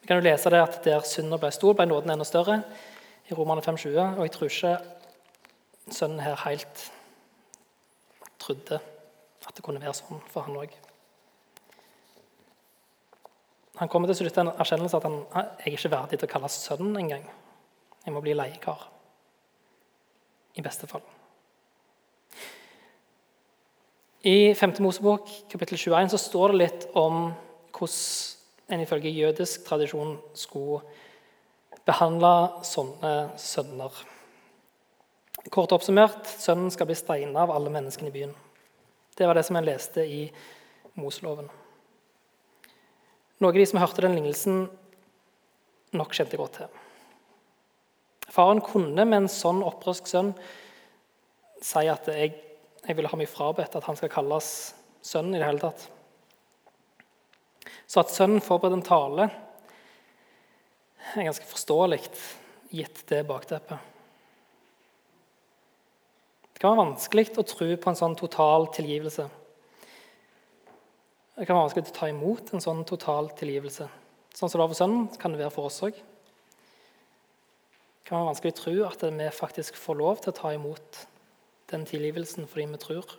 Vi 0.03 0.09
kan 0.09 0.19
jo 0.19 0.25
lese 0.25 0.51
det 0.51 0.59
at 0.59 0.81
Der 0.83 1.05
synden 1.07 1.39
ble 1.39 1.51
stor, 1.55 1.77
ble 1.77 1.85
nåden 1.87 2.11
enda 2.11 2.25
større. 2.27 2.63
i 3.29 3.33
Romane 3.33 3.61
5,20. 3.61 4.17
Og 4.17 4.21
jeg 4.25 4.31
tror 4.31 4.49
ikke 4.49 4.77
sønnen 5.95 6.19
her 6.19 6.35
helt 6.43 6.91
trodde 8.43 8.79
at 9.43 9.55
det 9.55 9.63
kunne 9.65 9.81
være 9.81 9.95
sånn 9.97 10.21
for 10.31 10.47
han 10.47 10.59
òg. 10.59 10.75
Han 13.79 13.89
kommer 13.89 14.11
til 14.11 14.21
slutt 14.21 14.35
til 14.35 14.45
en 14.45 14.53
erkjennelse 14.53 14.99
at 14.99 15.07
han, 15.07 15.17
jeg 15.33 15.71
er 15.73 15.77
ikke 15.77 15.91
verdig 15.95 16.19
til 16.19 16.29
å 16.29 16.33
kalles 16.35 16.59
sønn 16.61 16.93
engang. 16.99 17.25
Jeg 18.05 18.13
må 18.13 18.21
bli 18.21 18.35
leiekar 18.37 18.85
i 20.53 20.63
beste 20.65 20.87
fall. 20.89 21.03
I 24.23 24.53
5. 24.55 24.77
Mosebok 24.85 25.27
kapittel 25.51 25.79
21 25.79 26.13
så 26.13 26.19
står 26.21 26.53
det 26.53 26.61
litt 26.61 26.85
om 26.95 27.33
hvordan 27.73 28.31
en 28.71 28.83
ifølge 28.85 29.11
jødisk 29.11 29.65
tradisjon 29.67 30.15
skulle 30.37 30.79
behandle 31.83 32.63
sånne 32.63 33.33
sønner. 33.41 33.91
Kort 35.51 35.73
oppsummert 35.75 36.27
sønnen 36.39 36.71
skal 36.71 36.87
bli 36.87 36.95
steina 36.95 37.43
av 37.43 37.51
alle 37.51 37.71
menneskene 37.73 38.07
i 38.11 38.15
byen. 38.15 38.31
Det 39.17 39.27
var 39.27 39.35
det 39.35 39.43
som 39.43 39.57
jeg 39.59 39.67
leste 39.67 40.05
i 40.07 40.21
Moseloven. 40.95 41.49
Noe 43.43 43.55
de 43.55 43.65
som 43.67 43.81
hørte 43.81 44.05
den 44.05 44.15
lignelsen, 44.15 44.63
nok 45.93 46.15
kjente 46.15 46.39
godt 46.39 46.61
til. 46.61 46.79
Faren 48.33 48.63
kunne 48.65 49.03
med 49.05 49.23
en 49.23 49.29
sånn 49.29 49.61
opprørsk 49.65 50.07
sønn 50.09 50.31
si 51.63 51.83
at 51.91 52.07
jeg, 52.09 52.33
jeg 52.87 52.97
ville 52.97 53.11
ha 53.11 53.19
meg 53.19 53.29
frabedt 53.29 53.75
at 53.77 53.85
han 53.87 53.99
skal 53.99 54.11
kalles 54.13 54.47
sønn 55.03 55.33
i 55.33 55.39
det 55.41 55.45
hele 55.45 55.61
tatt. 55.61 55.85
Så 57.85 58.01
at 58.01 58.13
sønnen 58.13 58.41
forbereder 58.41 58.79
en 58.79 58.87
tale, 58.87 59.29
er 61.13 61.27
ganske 61.27 61.45
forståelig 61.45 61.99
gitt 62.73 63.03
det 63.11 63.21
bakteppet. 63.29 63.92
Det 66.63 66.69
kan 66.69 66.77
være 66.77 66.85
vanskelig 66.93 67.23
å 67.35 67.43
tro 67.43 67.65
på 67.75 67.91
en 67.91 67.97
sånn 67.99 68.13
total 68.15 68.69
tilgivelse. 68.71 69.23
Det 71.35 71.43
kan 71.43 71.57
være 71.57 71.63
vanskelig 71.65 71.89
å 71.89 71.95
ta 71.97 72.07
imot 72.07 72.51
en 72.55 72.61
sånn 72.63 72.85
total 72.87 73.25
tilgivelse. 73.35 73.87
Sånn 74.31 74.47
som 74.47 74.55
det 74.55 74.61
var 74.61 74.69
for 74.71 74.79
sønnen, 74.79 75.09
kan 75.19 75.35
det 75.35 75.41
være 75.41 75.51
for 75.51 75.67
oss 75.67 75.81
òg. 75.83 75.97
kan 78.07 78.15
være 78.15 78.29
vanskelig 78.29 78.53
å 78.53 78.59
tro 78.61 78.75
at 78.87 79.03
vi 79.03 79.27
faktisk 79.35 79.75
får 79.75 79.97
lov 79.99 80.21
til 80.23 80.31
å 80.31 80.37
ta 80.37 80.53
imot 80.53 81.01
den 81.73 81.83
tilgivelsen 81.83 82.47
fordi 82.47 82.65
vi 82.71 82.79
tror. 82.85 83.11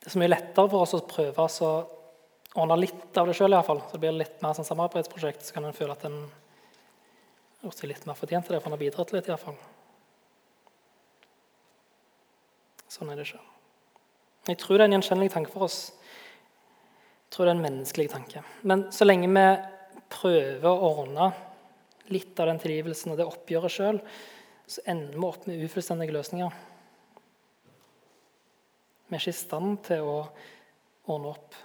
Det 0.00 0.10
er 0.10 0.16
så 0.16 0.18
mye 0.24 0.32
lettere 0.32 0.72
for 0.74 0.80
oss 0.88 0.96
å 0.98 1.06
prøve 1.06 1.46
å 1.46 1.70
ordne 2.56 2.80
litt 2.80 3.14
av 3.22 3.30
det 3.30 3.36
sjøl. 3.38 3.54
Så 3.62 3.78
det 3.92 4.02
blir 4.02 4.18
litt 4.18 4.42
mer 4.42 4.58
sånn 4.58 4.66
samarbeidsprosjekt. 4.66 5.46
Så 5.46 5.54
kan 5.54 5.70
en 5.70 5.78
føle 5.78 5.94
at 5.94 6.02
en 6.10 6.18
gjort 7.62 7.78
seg 7.78 7.94
litt 7.94 8.10
mer 8.10 8.18
fortjent 8.18 8.50
til 8.50 8.58
det, 8.58 8.60
for 8.60 8.72
en 8.72 8.74
har 8.74 8.82
bidratt 8.82 9.14
litt. 9.14 9.30
I 9.30 9.36
hvert 9.36 9.46
fall. 9.46 9.62
Sånn 12.94 13.10
er 13.10 13.18
det 13.18 13.26
ikke. 13.26 13.42
Jeg 14.44 14.58
tror 14.60 14.76
det 14.76 14.84
er 14.84 14.90
en 14.90 14.94
gjenkjennelig 14.98 15.32
tanke 15.34 15.50
for 15.50 15.66
oss. 15.66 15.78
Jeg 17.24 17.34
tror 17.34 17.48
det 17.48 17.54
er 17.54 17.56
en 17.56 17.64
menneskelig 17.64 18.10
tanke. 18.12 18.42
Men 18.62 18.84
så 18.94 19.06
lenge 19.08 19.30
vi 19.34 19.46
prøver 20.12 20.68
å 20.70 20.90
ordne 21.00 21.32
litt 22.12 22.38
av 22.38 22.50
den 22.50 22.60
tilgivelsen 22.62 23.14
og 23.14 23.18
det 23.18 23.26
oppgjøret 23.26 23.72
sjøl, 23.72 23.98
så 24.68 24.84
ender 24.90 25.16
vi 25.16 25.26
opp 25.26 25.48
med 25.48 25.64
ufullstendige 25.64 26.14
løsninger. 26.14 26.60
Vi 29.08 29.16
er 29.16 29.22
ikke 29.22 29.34
i 29.34 29.40
stand 29.40 29.80
til 29.88 30.06
å 30.06 30.16
ordne 31.10 31.34
opp 31.34 31.58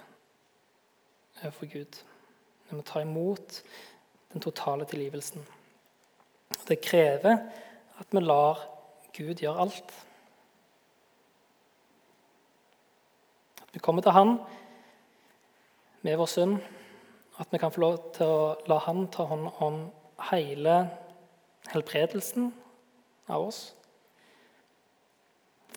overfor 1.44 1.70
Gud. 1.70 2.02
Vi 2.68 2.76
må 2.76 2.84
ta 2.86 3.04
imot 3.04 3.62
den 4.32 4.42
totale 4.42 4.88
tilgivelsen. 4.88 5.46
Det 6.66 6.80
krever 6.82 7.44
at 8.00 8.14
vi 8.14 8.24
lar 8.24 8.64
Gud 9.14 9.42
gjøre 9.42 9.68
alt. 9.68 9.94
Vi 13.72 13.78
kommer 13.78 14.02
til 14.02 14.12
Han 14.12 14.38
med 16.02 16.16
vår 16.16 16.26
synd. 16.26 16.58
At 17.38 17.48
vi 17.52 17.58
kan 17.58 17.72
få 17.72 17.80
lov 17.80 17.98
til 18.16 18.26
å 18.26 18.40
la 18.68 18.78
Han 18.84 19.06
ta 19.08 19.24
hånd 19.24 19.48
om 19.64 19.80
hele 20.30 20.74
helbredelsen 21.70 22.50
av 23.28 23.46
oss. 23.46 23.60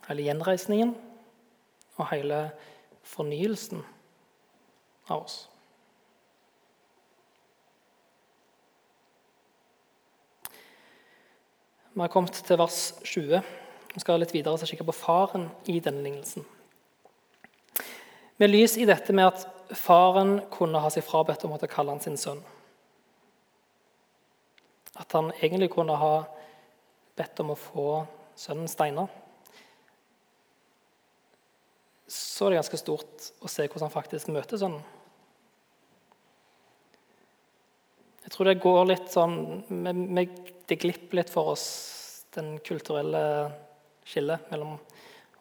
Hele 0.08 0.26
gjenreisningen 0.26 0.96
og 1.96 2.08
hele 2.10 2.40
fornyelsen 3.08 3.84
av 5.10 5.24
oss. 5.24 5.38
Vi 11.94 12.02
har 12.02 12.10
kommet 12.10 12.34
til 12.34 12.58
vers 12.58 12.80
20. 13.06 13.44
Vi 13.94 14.02
skal 14.02 14.18
litt 14.18 14.34
videre 14.34 14.58
og 14.58 14.66
kikke 14.66 14.88
på 14.88 14.96
faren 14.98 15.52
i 15.70 15.78
denne 15.78 16.02
lignelsen. 16.02 16.42
Med 18.44 18.50
lys 18.52 18.74
i 18.78 18.84
dette 18.84 19.14
med 19.16 19.30
at 19.30 19.44
faren 19.80 20.34
kunne 20.52 20.82
ha 20.84 20.90
seg 20.92 21.06
frabedt 21.08 21.46
å 21.48 21.68
kalle 21.72 21.94
han 21.94 22.02
sin 22.04 22.18
sønn. 22.20 22.42
At 25.00 25.16
han 25.16 25.30
egentlig 25.38 25.70
kunne 25.72 25.96
ha 25.96 26.26
bedt 27.16 27.40
om 27.40 27.54
å 27.54 27.56
få 27.56 27.86
sønnen 28.36 28.68
Steinar. 28.68 29.08
Så 32.12 32.50
er 32.50 32.52
det 32.52 32.60
ganske 32.66 32.84
stort 32.84 33.32
å 33.40 33.48
se 33.48 33.64
hvordan 33.64 33.88
han 33.88 33.96
faktisk 33.96 34.36
møter 34.36 34.60
sønnen. 34.60 34.84
Jeg 38.28 38.36
tror 38.36 38.52
det 38.52 38.60
går 38.68 38.86
litt 38.92 39.12
sånn 39.16 39.38
Det 40.68 40.82
glipper 40.84 41.24
litt 41.24 41.32
for 41.32 41.56
oss, 41.56 41.68
den 42.36 42.58
kulturelle 42.60 43.28
skillet 44.04 44.52
mellom 44.52 44.82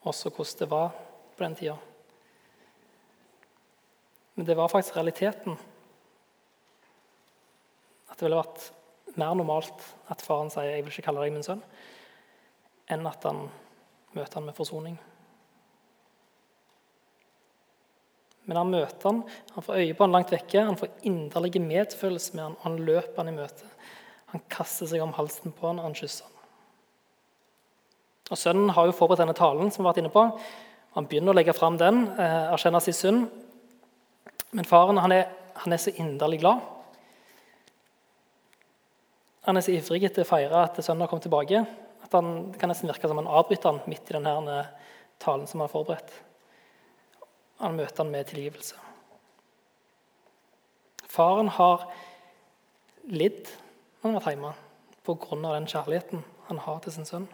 oss 0.06 0.28
og 0.28 0.36
hvordan 0.38 0.60
det 0.62 0.76
var 0.78 0.92
på 1.34 1.50
den 1.50 1.64
tida. 1.64 1.82
Men 4.42 4.46
det 4.46 4.54
var 4.54 4.68
faktisk 4.68 4.96
realiteten. 4.96 5.54
At 8.10 8.18
det 8.18 8.24
ville 8.26 8.40
vært 8.40 8.64
mer 9.14 9.36
normalt 9.38 9.84
at 10.10 10.24
faren 10.26 10.48
sier 10.50 10.64
'jeg 10.66 10.82
vil 10.82 10.90
ikke 10.90 11.04
kalle 11.06 11.22
deg 11.22 11.32
min 11.32 11.44
sønn', 11.46 11.62
enn 12.90 13.06
at 13.06 13.22
han 13.22 13.50
møter 14.16 14.34
han 14.34 14.44
med 14.44 14.54
forsoning. 14.54 14.98
Men 18.44 18.56
han 18.56 18.70
møter 18.70 19.10
han, 19.10 19.22
han 19.54 19.62
får 19.62 19.74
øye 19.74 19.94
på 19.94 20.04
han 20.04 20.12
langt 20.12 20.32
vekke, 20.32 20.64
han 20.64 20.76
får 20.76 20.90
inderlig 21.02 21.62
medfølelse 21.62 22.34
med 22.34 22.42
han, 22.42 22.56
og 22.58 22.62
han 22.62 22.76
løper 22.78 23.16
han 23.16 23.28
i 23.28 23.36
møte. 23.38 23.64
Han 24.26 24.42
kaster 24.48 24.86
seg 24.86 25.02
om 25.02 25.12
halsen 25.12 25.52
på 25.52 25.66
han, 25.66 25.78
og 25.78 25.84
han 25.84 25.94
kysser 25.94 26.24
han. 26.24 26.32
Og 28.30 28.38
Sønnen 28.38 28.70
har 28.70 28.86
jo 28.86 28.92
forberedt 28.92 29.20
denne 29.20 29.38
talen, 29.38 29.70
som 29.70 29.84
vi 29.84 29.86
har 29.86 29.94
vært 29.94 30.02
inne 30.02 30.10
på. 30.10 30.40
Han 30.94 31.06
begynner 31.06 31.30
å 31.30 31.36
legge 31.36 31.54
fram 31.54 31.78
den, 31.78 32.08
eh, 32.18 32.52
erkjenne 32.52 32.82
sin 32.82 32.94
synd. 32.94 33.41
Men 34.52 34.68
faren 34.68 35.00
han 35.00 35.14
er, 35.14 35.30
han 35.64 35.72
er 35.72 35.80
så 35.80 35.92
inderlig 35.96 36.42
glad. 36.42 36.60
Han 39.48 39.56
er 39.58 39.64
så 39.64 39.72
ivrig 39.74 40.04
etter 40.06 40.22
å 40.22 40.28
feire 40.28 40.60
at 40.66 40.78
sønnen 40.84 41.02
har 41.02 41.10
kommet 41.10 41.26
tilbake 41.26 41.64
at 42.02 42.12
han 42.14 42.52
kan 42.60 42.70
nesten 42.70 42.90
virke 42.90 43.08
som 43.08 43.18
han 43.18 43.30
avbryter 43.30 43.72
han 43.72 43.80
midt 43.90 44.10
i 44.10 44.16
denne 44.18 44.58
talen 45.22 45.48
som 45.48 45.60
han 45.60 45.68
har 45.68 45.72
forberedt. 45.72 46.12
Han 47.62 47.78
møter 47.78 48.04
han 48.04 48.12
med 48.12 48.28
tilgivelse. 48.28 48.76
Faren 51.08 51.48
har 51.56 51.86
lidd 53.08 53.46
når 54.02 54.04
han 54.04 54.14
har 54.16 54.20
vært 54.20 54.34
hjemme 54.34 54.52
pga. 55.06 55.52
den 55.54 55.70
kjærligheten 55.70 56.24
han 56.48 56.58
har 56.58 56.78
til 56.80 56.92
sin 56.92 57.08
sønn. 57.08 57.28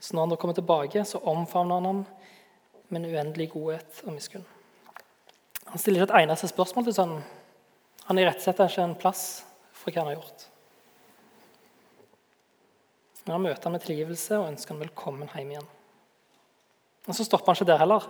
Så 0.00 0.14
når 0.14 0.22
han 0.22 0.32
da 0.34 0.36
kommer 0.36 0.54
tilbake, 0.54 1.04
så 1.04 1.18
omfavner 1.18 1.74
han 1.74 1.84
ham 1.84 2.02
med 2.88 3.02
en 3.02 3.10
uendelig 3.12 3.50
godhet 3.54 4.02
og 4.04 4.16
miskunn. 4.16 4.44
Han 5.70 5.80
stiller 5.80 6.02
ikke 6.02 6.12
et 6.12 6.24
eneste 6.24 6.50
spørsmål 6.50 6.88
til 6.88 6.96
sønnen. 6.96 7.22
Han 8.08 8.20
irettesetter 8.20 8.68
ikke 8.68 8.84
en 8.84 8.98
plass 9.00 9.44
for 9.72 9.90
hva 9.90 10.02
han 10.02 10.12
har 10.12 10.18
gjort. 10.18 10.44
Men 13.24 13.38
han 13.38 13.46
møter 13.46 13.64
ham 13.64 13.74
med 13.78 13.84
tilgivelse 13.86 14.36
og 14.36 14.50
ønsker 14.50 14.74
ham 14.74 14.82
velkommen 14.84 15.30
hjem 15.32 15.54
igjen. 15.54 15.70
Men 17.06 17.16
så 17.16 17.24
stopper 17.24 17.50
han 17.50 17.58
ikke 17.58 17.70
der 17.72 17.80
heller. 17.80 18.04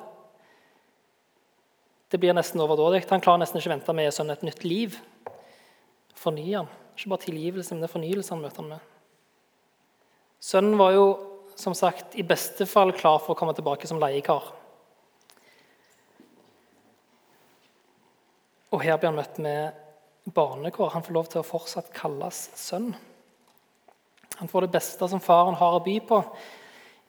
Det 2.11 2.21
blir 2.23 2.35
nesten 2.35 2.63
overdådig. 2.63 3.05
Han 3.11 3.23
klarer 3.23 3.43
nesten 3.43 3.61
ikke 3.61 3.71
å 3.71 3.75
vente 3.77 3.95
med 3.97 4.15
sønnen 4.15 4.35
et 4.35 4.45
nytt 4.47 4.67
liv. 4.67 4.99
Fornye 6.19 6.59
han. 6.61 6.73
Ikke 6.95 7.11
bare 7.11 7.27
tilgivelse, 7.27 7.75
men 7.75 7.83
det 7.83 7.89
er 7.89 7.95
fornyelse 7.95 8.35
han 8.35 8.43
møter 8.43 8.63
han 8.63 8.75
med. 8.75 8.91
Sønnen 10.45 10.77
var 10.79 10.95
jo 10.95 11.07
som 11.59 11.75
sagt 11.79 12.15
i 12.19 12.27
beste 12.27 12.67
fall 12.67 12.93
klar 12.95 13.21
for 13.23 13.35
å 13.35 13.39
komme 13.39 13.55
tilbake 13.57 13.89
som 13.91 14.03
leiekar. 14.03 14.51
Og 18.75 18.83
her 18.83 18.99
blir 18.99 19.13
han 19.13 19.19
møtt 19.21 19.37
med 19.43 20.33
barnekår. 20.35 20.95
Han 20.97 21.05
får 21.07 21.15
lov 21.15 21.29
til 21.31 21.43
å 21.43 21.47
fortsatt 21.47 21.93
kalles 21.95 22.49
sønn. 22.59 22.91
Han 24.41 24.51
får 24.51 24.67
det 24.67 24.75
beste 24.75 25.09
som 25.11 25.23
faren 25.23 25.55
har 25.61 25.77
å 25.77 25.85
by 25.85 26.01
på, 26.09 26.19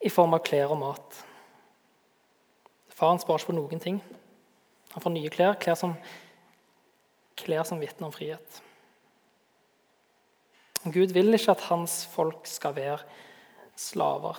i 0.05 0.11
form 0.13 0.35
av 0.37 0.43
klær 0.45 0.75
og 0.75 0.77
mat. 0.83 1.23
Faren 2.93 3.17
sparer 3.19 3.41
ikke 3.41 3.49
på 3.49 3.57
noen 3.57 3.81
ting. 3.81 3.97
Han 4.93 5.01
får 5.01 5.15
nye 5.15 5.31
klær, 5.33 5.57
klær 5.59 5.79
som, 5.79 5.95
klær 7.39 7.65
som 7.65 7.81
vitner 7.81 8.07
om 8.07 8.13
frihet. 8.13 8.61
Gud 10.85 11.15
vil 11.15 11.33
ikke 11.33 11.55
at 11.55 11.65
hans 11.71 12.03
folk 12.13 12.45
skal 12.45 12.75
være 12.77 13.01
slaver. 13.79 14.37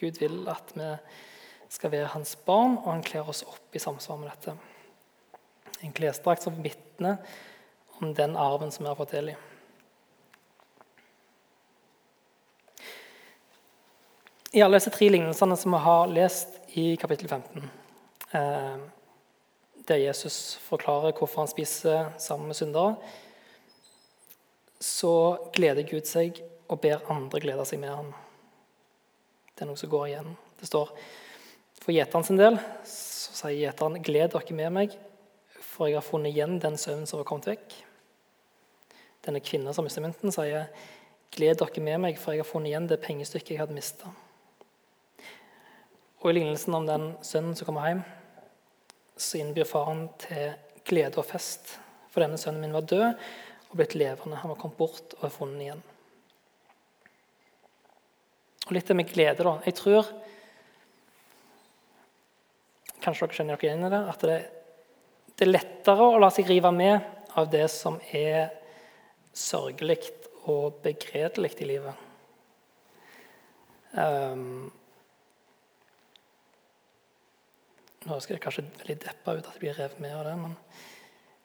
Gud 0.00 0.16
vil 0.22 0.46
at 0.48 0.72
vi 0.72 0.88
skal 1.76 1.92
være 1.92 2.12
hans 2.14 2.36
barn, 2.46 2.78
og 2.80 2.88
han 2.94 3.04
kler 3.04 3.28
oss 3.28 3.44
opp 3.44 3.76
i 3.76 3.82
samsvar 3.82 4.16
med 4.20 4.30
dette. 4.32 4.56
En 5.84 5.92
klesdrakt 5.92 6.46
som 6.46 6.56
vitner 6.64 7.18
om 8.00 8.14
den 8.16 8.36
arven 8.36 8.72
som 8.72 8.84
vi 8.84 8.88
har 8.88 8.98
fått 8.98 9.12
del 9.16 9.34
i. 9.34 9.36
I 14.56 14.62
alle 14.64 14.78
disse 14.78 14.92
tre 14.94 15.10
lignelsene 15.12 15.56
som 15.60 15.74
vi 15.76 15.82
har 15.84 16.08
lest 16.08 16.54
i 16.80 16.86
kapittel 16.96 17.28
15, 17.28 17.70
eh, 18.38 18.78
der 19.86 20.00
Jesus 20.00 20.56
forklarer 20.64 21.12
hvorfor 21.12 21.44
han 21.44 21.52
spiser 21.52 22.14
sammen 22.18 22.48
med 22.48 22.56
syndere, 22.56 22.96
så 24.80 25.12
gleder 25.52 25.84
Gud 25.88 26.08
seg 26.08 26.40
og 26.68 26.80
ber 26.80 27.04
andre 27.12 27.40
glede 27.40 27.68
seg 27.68 27.80
med 27.84 27.92
ham. 27.92 28.10
Det 29.52 29.64
er 29.64 29.70
noe 29.70 29.80
som 29.80 29.92
går 29.92 30.08
igjen. 30.08 30.34
Det 30.60 30.68
står 30.68 30.90
for 31.86 31.94
gjeteren 31.94 32.24
sin 32.26 32.38
del 32.40 32.56
så 32.82 33.30
sier 33.36 33.60
gjeteren, 33.60 34.00
'Gled 34.02 34.32
dere 34.34 34.54
med 34.58 34.72
meg, 34.74 34.94
for 35.62 35.86
jeg 35.86 36.00
har 36.00 36.02
funnet 36.02 36.32
igjen 36.34 36.58
den 36.58 36.74
søvnen 36.74 37.06
som 37.06 37.20
var 37.20 37.28
kommet 37.28 37.46
vekk.' 37.46 37.76
Denne 39.22 39.38
kvinnen 39.38 39.74
som 39.74 39.86
mistet 39.86 40.02
mynten, 40.02 40.34
sier, 40.34 40.66
'Gled 41.30 41.62
dere 41.62 41.84
med 41.86 42.00
meg, 42.02 42.18
for 42.18 42.34
jeg 42.34 42.42
har 42.42 42.50
funnet 42.50 42.72
igjen 42.72 42.90
det 42.90 42.98
pengestykket 43.04 43.54
jeg 43.54 43.62
hadde 43.62 43.78
mista.' 43.78 44.10
Og 46.24 46.30
I 46.32 46.40
lignelsen 46.40 46.74
om 46.74 46.90
den 46.90 47.08
sønnen 47.22 47.54
som 47.54 47.68
kommer 47.68 47.86
hjem, 47.86 48.04
så 49.14 49.38
innbyr 49.38 49.68
faren 49.68 50.08
til 50.18 50.56
glede 50.82 51.20
og 51.22 51.28
fest. 51.28 51.76
For 52.10 52.24
denne 52.24 52.40
sønnen 52.40 52.64
min 52.64 52.74
var 52.74 52.82
død 52.82 53.12
og 53.70 53.76
blitt 53.78 53.94
levende. 53.94 54.40
Han 54.42 54.50
var 54.50 54.58
kommet 54.58 54.80
bort 54.80 55.14
og 55.20 55.28
er 55.28 55.34
funnet 55.34 55.62
igjen. 55.62 55.82
Og 58.66 58.72
Litt 58.74 58.90
det 58.90 58.96
med 58.98 59.12
glede, 59.12 59.44
da. 59.46 59.60
Jeg 59.68 59.78
tror 59.78 60.10
Kanskje 63.06 63.28
dere 63.28 63.38
kjenner 63.38 63.54
dere 63.60 63.68
igjen 63.68 63.86
i 63.86 63.90
det? 63.92 64.02
At 64.10 64.24
det, 64.26 64.38
Det 65.36 65.44
er 65.46 65.52
lettere 65.52 66.06
å 66.10 66.18
la 66.18 66.30
seg 66.32 66.48
rive 66.48 66.72
med 66.74 67.36
av 67.36 67.50
det 67.52 67.66
som 67.70 68.00
er 68.16 68.48
sørgelig 69.36 70.00
og 70.48 70.80
begredelig 70.82 71.52
i 71.60 71.68
livet. 71.68 72.04
Um, 73.96 74.70
nå 78.06 78.18
skal 78.20 78.36
det 78.36 78.42
kanskje 78.44 78.64
veldig 78.80 78.96
deppa 79.04 79.36
ut 79.36 79.44
at 79.44 79.54
jeg 79.54 79.62
blir 79.62 79.78
revet 79.78 80.00
med 80.02 80.16
av 80.16 80.24
det, 80.26 80.34
men, 80.40 80.56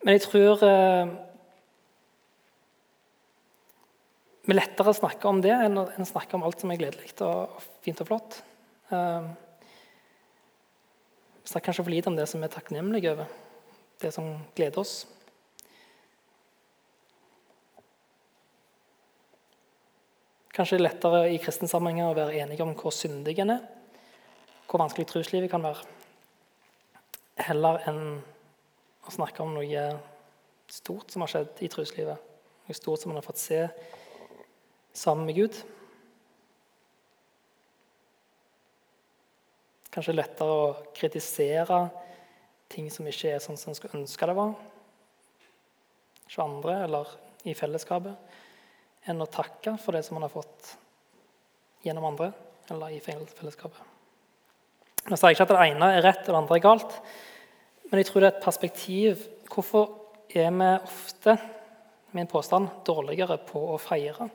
men 0.01 0.17
jeg 0.17 0.25
tror 0.25 0.65
uh, 0.65 1.13
vi 4.47 4.57
lettere 4.57 4.95
snakker 4.97 5.29
om 5.29 5.43
det 5.43 5.53
enn 5.53 5.77
å 5.83 5.87
snakke 6.07 6.39
om 6.39 6.47
alt 6.47 6.63
som 6.63 6.73
er 6.73 6.81
gledelig 6.81 7.13
og 7.27 7.59
fint 7.85 8.01
og 8.01 8.09
flott. 8.09 8.41
Vi 8.89 9.50
snakker 11.51 11.67
kanskje 11.69 11.83
for 11.83 11.91
lite 11.91 12.09
om 12.11 12.15
det 12.15 12.27
som 12.31 12.43
er 12.43 12.51
takknemlige 12.51 13.11
over, 13.11 13.31
det 14.01 14.11
som 14.15 14.29
gleder 14.55 14.81
oss. 14.81 15.01
Kanskje 20.51 20.77
det 20.77 20.81
er 20.81 20.87
lettere 20.87 21.21
i 21.31 21.39
kristne 21.41 21.69
sammenhenger 21.71 22.11
å 22.11 22.15
være 22.17 22.39
enige 22.43 22.63
om 22.63 22.73
hvor 22.77 22.95
syndig 22.95 23.37
en 23.43 23.55
er, 23.55 23.65
hvor 24.67 24.83
vanskelig 24.83 25.07
troslivet 25.09 25.51
kan 25.51 25.63
være, 25.63 25.83
heller 27.41 27.79
enn 27.89 28.01
å 29.07 29.13
snakke 29.15 29.43
om 29.43 29.55
noe 29.55 29.85
stort 30.71 31.11
som 31.11 31.23
har 31.23 31.31
skjedd 31.31 31.63
i 31.65 31.71
troslivet, 31.71 32.31
noe 32.67 32.77
stort 32.77 33.01
som 33.01 33.11
man 33.11 33.19
har 33.19 33.27
fått 33.27 33.41
se 33.41 33.61
sammen 34.95 35.27
med 35.27 35.39
Gud. 35.39 35.61
Kanskje 39.91 40.15
lettere 40.15 40.53
å 40.55 40.67
kritisere 40.95 41.81
ting 42.71 42.87
som 42.93 43.07
ikke 43.07 43.33
er 43.35 43.41
sånn 43.43 43.59
som 43.59 43.73
en 43.73 43.77
skulle 43.77 43.99
ønske 43.99 44.27
det 44.29 44.35
var, 44.37 44.53
hos 46.23 46.37
andre 46.39 46.77
eller 46.85 47.09
i 47.43 47.55
fellesskapet 47.57 49.09
enn 49.11 49.23
å 49.23 49.29
takke 49.29 49.73
for 49.81 49.97
det 49.97 50.03
som 50.05 50.15
man 50.15 50.27
har 50.27 50.33
fått 50.33 50.75
gjennom 51.83 52.05
andre 52.11 52.29
eller 52.71 52.93
i 52.93 53.01
fellesskapet. 53.03 53.81
Nå 55.09 55.17
sier 55.17 55.31
jeg 55.31 55.39
ikke 55.39 55.47
at 55.49 55.53
det 55.55 55.69
ene 55.73 55.89
er 55.95 56.05
rett 56.05 56.21
og 56.27 56.29
det 56.29 56.39
andre 56.39 56.59
er 56.59 56.63
galt, 56.63 56.97
men 57.89 57.99
jeg 57.99 58.07
tror 58.07 58.21
det 58.21 58.29
er 58.29 58.35
et 58.37 58.45
perspektiv. 58.45 59.25
Hvorfor 59.51 59.89
er 60.31 60.53
vi 60.55 60.69
ofte 60.77 61.35
min 62.15 62.29
påstand, 62.29 62.69
dårligere 62.87 63.39
på 63.49 63.65
å 63.73 63.79
feire? 63.81 64.29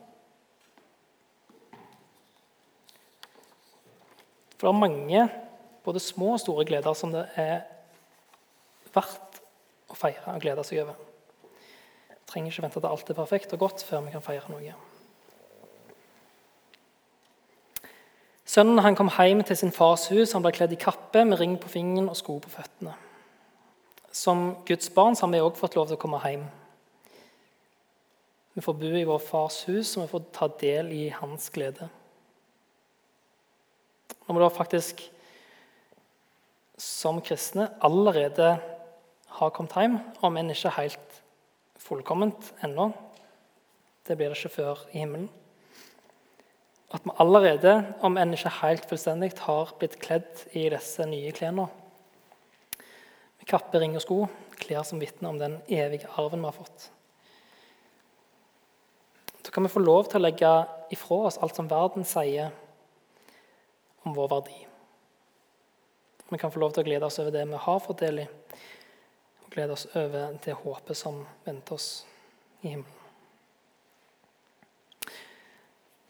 For 4.57 4.67
det 4.67 4.73
er 4.73 4.81
mange 4.81 5.27
både 5.87 6.03
små 6.03 6.35
og 6.35 6.43
store 6.43 6.67
gleder 6.69 6.99
som 6.99 7.15
det 7.15 7.25
er 7.41 7.61
verdt 8.95 9.43
å 9.91 9.99
feire 9.99 10.35
og 10.35 10.43
glede 10.43 10.65
seg 10.67 10.85
over 10.85 11.07
trenger 12.27 12.53
ikke 12.53 12.67
vente 12.67 12.83
til 12.83 12.91
alt 12.91 13.11
er 13.11 13.17
perfekt 13.17 13.55
og 13.55 13.63
godt 13.63 13.85
før 13.87 14.05
vi 14.05 14.13
kan 14.15 14.25
feire 14.25 14.51
noe. 14.53 14.75
Sønnen 18.47 18.83
han 18.85 18.97
kom 18.99 19.11
hjem 19.11 19.43
til 19.47 19.59
sin 19.59 19.75
fars 19.75 20.07
hus. 20.13 20.33
Han 20.35 20.45
ble 20.45 20.53
kledd 20.55 20.75
i 20.75 20.81
kappe 20.81 21.25
med 21.27 21.41
ring 21.41 21.57
på 21.61 21.71
fingeren 21.71 22.11
og 22.11 22.19
sko 22.19 22.39
på 22.43 22.53
føttene. 22.53 22.95
Som 24.15 24.63
Guds 24.69 24.89
barn 24.95 25.19
har 25.19 25.33
vi 25.33 25.43
òg 25.43 25.59
fått 25.59 25.77
lov 25.77 25.89
til 25.89 25.99
å 25.99 26.01
komme 26.01 26.21
hjem. 26.23 26.47
Vi 28.57 28.65
får 28.65 28.79
bo 28.81 28.93
i 28.97 29.05
vår 29.05 29.19
fars 29.21 29.59
hus, 29.69 29.91
og 29.97 30.07
vi 30.07 30.13
får 30.15 30.29
ta 30.33 30.47
del 30.63 30.89
i 30.97 31.03
hans 31.13 31.51
glede. 31.53 31.91
Når 34.25 34.39
vi 34.39 34.41
da 34.41 34.49
faktisk 34.49 35.03
som 36.77 37.23
kristne 37.25 37.71
allerede 37.85 38.57
har 39.39 39.53
kommet 39.57 39.77
hjem, 39.77 39.99
om 40.25 40.37
enn 40.37 40.53
ikke 40.53 40.75
helt 40.77 41.21
fullkomment 41.81 42.53
ennå. 42.65 42.91
Det 44.07 44.17
blir 44.17 44.33
det 44.33 44.39
ikke 44.39 44.57
før 44.61 44.85
i 44.93 45.03
himmelen. 45.03 45.29
At 46.95 47.03
vi 47.05 47.15
allerede, 47.19 47.73
om 48.07 48.17
enn 48.21 48.35
ikke 48.37 48.53
helt 48.61 48.85
fullstendig, 48.89 49.33
har 49.49 49.73
blitt 49.81 49.99
kledd 50.03 50.45
i 50.55 50.69
disse 50.73 51.07
nye 51.09 51.33
klærne. 51.35 51.67
Med 53.37 53.49
kappe, 53.49 53.81
ring 53.81 53.97
og 53.99 54.05
sko, 54.05 54.21
klær 54.61 54.87
som 54.87 55.01
vitner 55.03 55.33
om 55.33 55.41
den 55.41 55.59
evige 55.67 56.13
arven 56.17 56.45
vi 56.45 56.51
har 56.51 56.57
fått. 56.57 56.91
Så 59.43 59.53
kan 59.55 59.67
vi 59.67 59.71
få 59.71 59.83
lov 59.83 60.09
til 60.11 60.19
å 60.19 60.27
legge 60.27 60.53
ifra 60.95 61.27
oss 61.29 61.39
alt 61.43 61.59
som 61.59 61.69
verden 61.71 62.07
sier 62.07 62.51
om 64.07 64.15
vår 64.15 64.33
verdi. 64.33 64.66
Vi 66.29 66.39
kan 66.39 66.51
få 66.51 66.59
lov 66.59 66.73
til 66.75 66.83
å 66.83 66.87
glede 66.89 67.07
oss 67.07 67.21
over 67.23 67.31
det 67.35 67.45
vi 67.47 67.59
har 67.67 67.83
fått 67.83 68.03
del 68.03 68.25
i, 68.25 68.27
og 69.45 69.53
glede 69.55 69.77
oss 69.77 69.87
over 69.95 70.35
det 70.43 70.57
håpet 70.59 70.99
som 70.99 71.21
venter 71.47 71.79
oss 71.79 71.91
i 72.65 72.73
himmelen. 72.73 73.03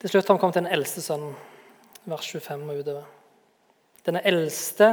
Til 0.00 0.12
slutt 0.12 0.28
har 0.28 0.36
vi 0.36 0.40
kommet 0.40 0.56
til 0.56 0.64
den 0.64 0.74
eldste 0.76 1.02
sønnen, 1.04 1.36
vers 2.06 2.26
25 2.32 2.64
og 2.68 2.80
utover. 2.80 3.06
Denne 4.06 4.22
eldste, 4.28 4.90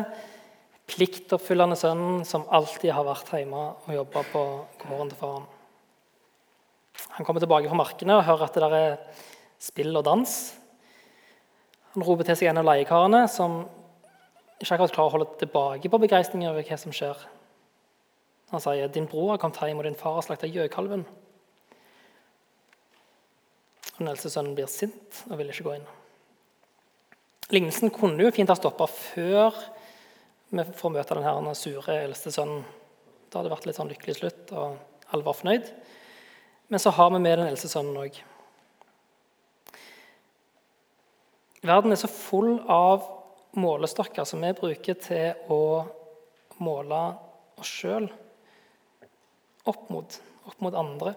pliktoppfyllende 0.89 1.77
sønnen 1.79 2.23
som 2.27 2.47
alltid 2.51 2.91
har 2.95 3.05
vært 3.07 3.31
hjemme 3.35 3.65
og 3.83 3.91
jobba 3.93 4.23
på 4.31 4.43
gården 4.81 5.11
til 5.11 5.19
faren. 5.19 5.45
Han 7.13 7.27
kommer 7.27 7.43
tilbake 7.43 7.69
fra 7.69 7.77
markene 7.77 8.17
og 8.17 8.25
hører 8.25 8.47
at 8.47 8.57
det 8.57 8.63
der 8.65 8.75
er 8.79 8.97
spill 9.61 9.95
og 9.99 10.03
dans. 10.07 10.33
Han 11.93 12.05
roper 12.07 12.27
til 12.27 12.39
seg 12.39 12.49
en 12.49 12.63
av 12.63 12.67
leiekarene, 12.67 13.25
som 13.29 13.63
ikke 14.63 14.77
akkurat 14.77 14.95
klarer 14.95 15.11
å 15.11 15.15
holde 15.17 15.39
tilbake 15.41 15.91
på 15.91 15.99
begeistringen 16.01 16.49
over 16.49 16.65
hva 16.65 16.77
som 16.79 16.93
skjer. 16.95 17.17
Han 18.53 18.61
sier, 18.61 18.87
'Din 18.87 19.07
bror 19.09 19.31
har 19.31 19.37
kommet 19.37 19.57
hjem, 19.57 19.77
og 19.77 19.83
din 19.83 19.95
far 19.95 20.13
har 20.13 20.21
slakta 20.21 20.47
gjøkalven.' 20.47 21.05
Den 23.97 24.07
eldste 24.07 24.29
sønnen 24.29 24.55
blir 24.55 24.67
sint 24.67 25.23
og 25.29 25.37
vil 25.37 25.49
ikke 25.49 25.63
gå 25.63 25.75
inn. 25.75 25.87
Lignelsen 27.53 27.91
kunne 27.93 28.23
jo 28.23 28.31
fint 28.31 28.49
ha 28.49 28.55
stoppa 28.55 28.87
før 28.87 29.53
vi 30.53 30.63
får 30.63 30.93
møte 30.93 31.15
den 31.17 31.55
sure 31.55 31.95
eldste 32.03 32.31
sønnen. 32.31 32.63
Da 33.29 33.39
hadde 33.39 33.49
det 33.49 33.55
vært 33.55 33.65
litt 33.65 33.77
sånn 33.79 33.89
lykkelig 33.89 34.15
slutt, 34.19 34.51
og 34.51 34.77
alle 35.09 35.25
var 35.25 35.33
fornøyd. 35.33 35.71
Men 36.69 36.79
så 36.79 36.93
har 36.93 37.09
vi 37.09 37.19
med 37.19 37.39
den 37.39 37.47
eldste 37.47 37.69
sønnen 37.71 37.97
òg. 37.97 38.19
Verden 41.63 41.91
er 41.91 42.01
så 42.01 42.09
full 42.11 42.59
av 42.69 43.22
målestokker 43.59 44.25
som 44.25 44.41
vi 44.41 44.53
bruker 44.57 44.97
til 45.01 45.51
å 45.53 45.63
måle 46.63 47.01
oss 47.59 47.69
sjøl 47.69 48.07
opp 49.69 49.89
mot, 49.93 50.17
opp 50.45 50.59
mot 50.63 50.75
andre. 50.75 51.13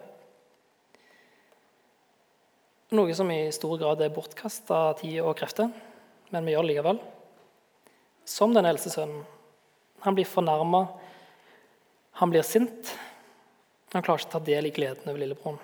Noe 2.95 3.15
som 3.15 3.31
i 3.33 3.49
stor 3.51 3.75
grad 3.81 4.01
er 4.03 4.13
bortkasta 4.15 4.93
tid 5.01 5.19
og 5.19 5.35
krefter, 5.39 5.71
men 6.31 6.45
vi 6.47 6.53
gjør 6.53 6.63
det 6.63 6.71
likevel. 6.71 7.01
Som 8.27 8.53
den 8.55 8.67
eldste 8.67 8.93
sønnen. 8.93 9.25
Han 10.05 10.15
blir 10.15 10.29
fornærma, 10.29 10.85
han 12.21 12.31
blir 12.31 12.45
sint. 12.47 12.93
Han 13.91 14.03
klarer 14.05 14.23
ikke 14.23 14.29
å 14.29 14.37
ta 14.37 14.45
del 14.45 14.69
i 14.69 14.71
gleden 14.75 15.09
over 15.09 15.19
lillebroren. 15.23 15.59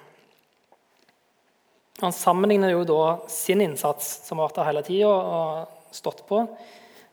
Han 2.01 2.15
sammenligner 2.15 2.73
jo 2.73 2.83
da 2.87 3.03
sin 3.31 3.61
innsats, 3.61 4.09
som 4.27 4.39
har 4.39 4.49
vært 4.49 4.59
der 4.59 4.69
hele 4.71 4.83
tida 4.87 5.11
og 5.13 5.72
stått 5.93 6.25
på, 6.29 6.45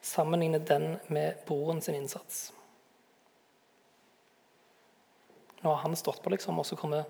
sammenligne 0.01 0.59
den 0.59 0.95
med 1.13 1.43
broren 1.47 1.83
sin 1.85 1.95
innsats. 1.95 2.49
Nå 5.61 5.71
har 5.71 5.83
han 5.83 5.97
stått 5.97 6.23
på, 6.23 6.33
liksom, 6.33 6.59
og 6.59 6.67
så 6.67 6.77
kommer 6.77 7.05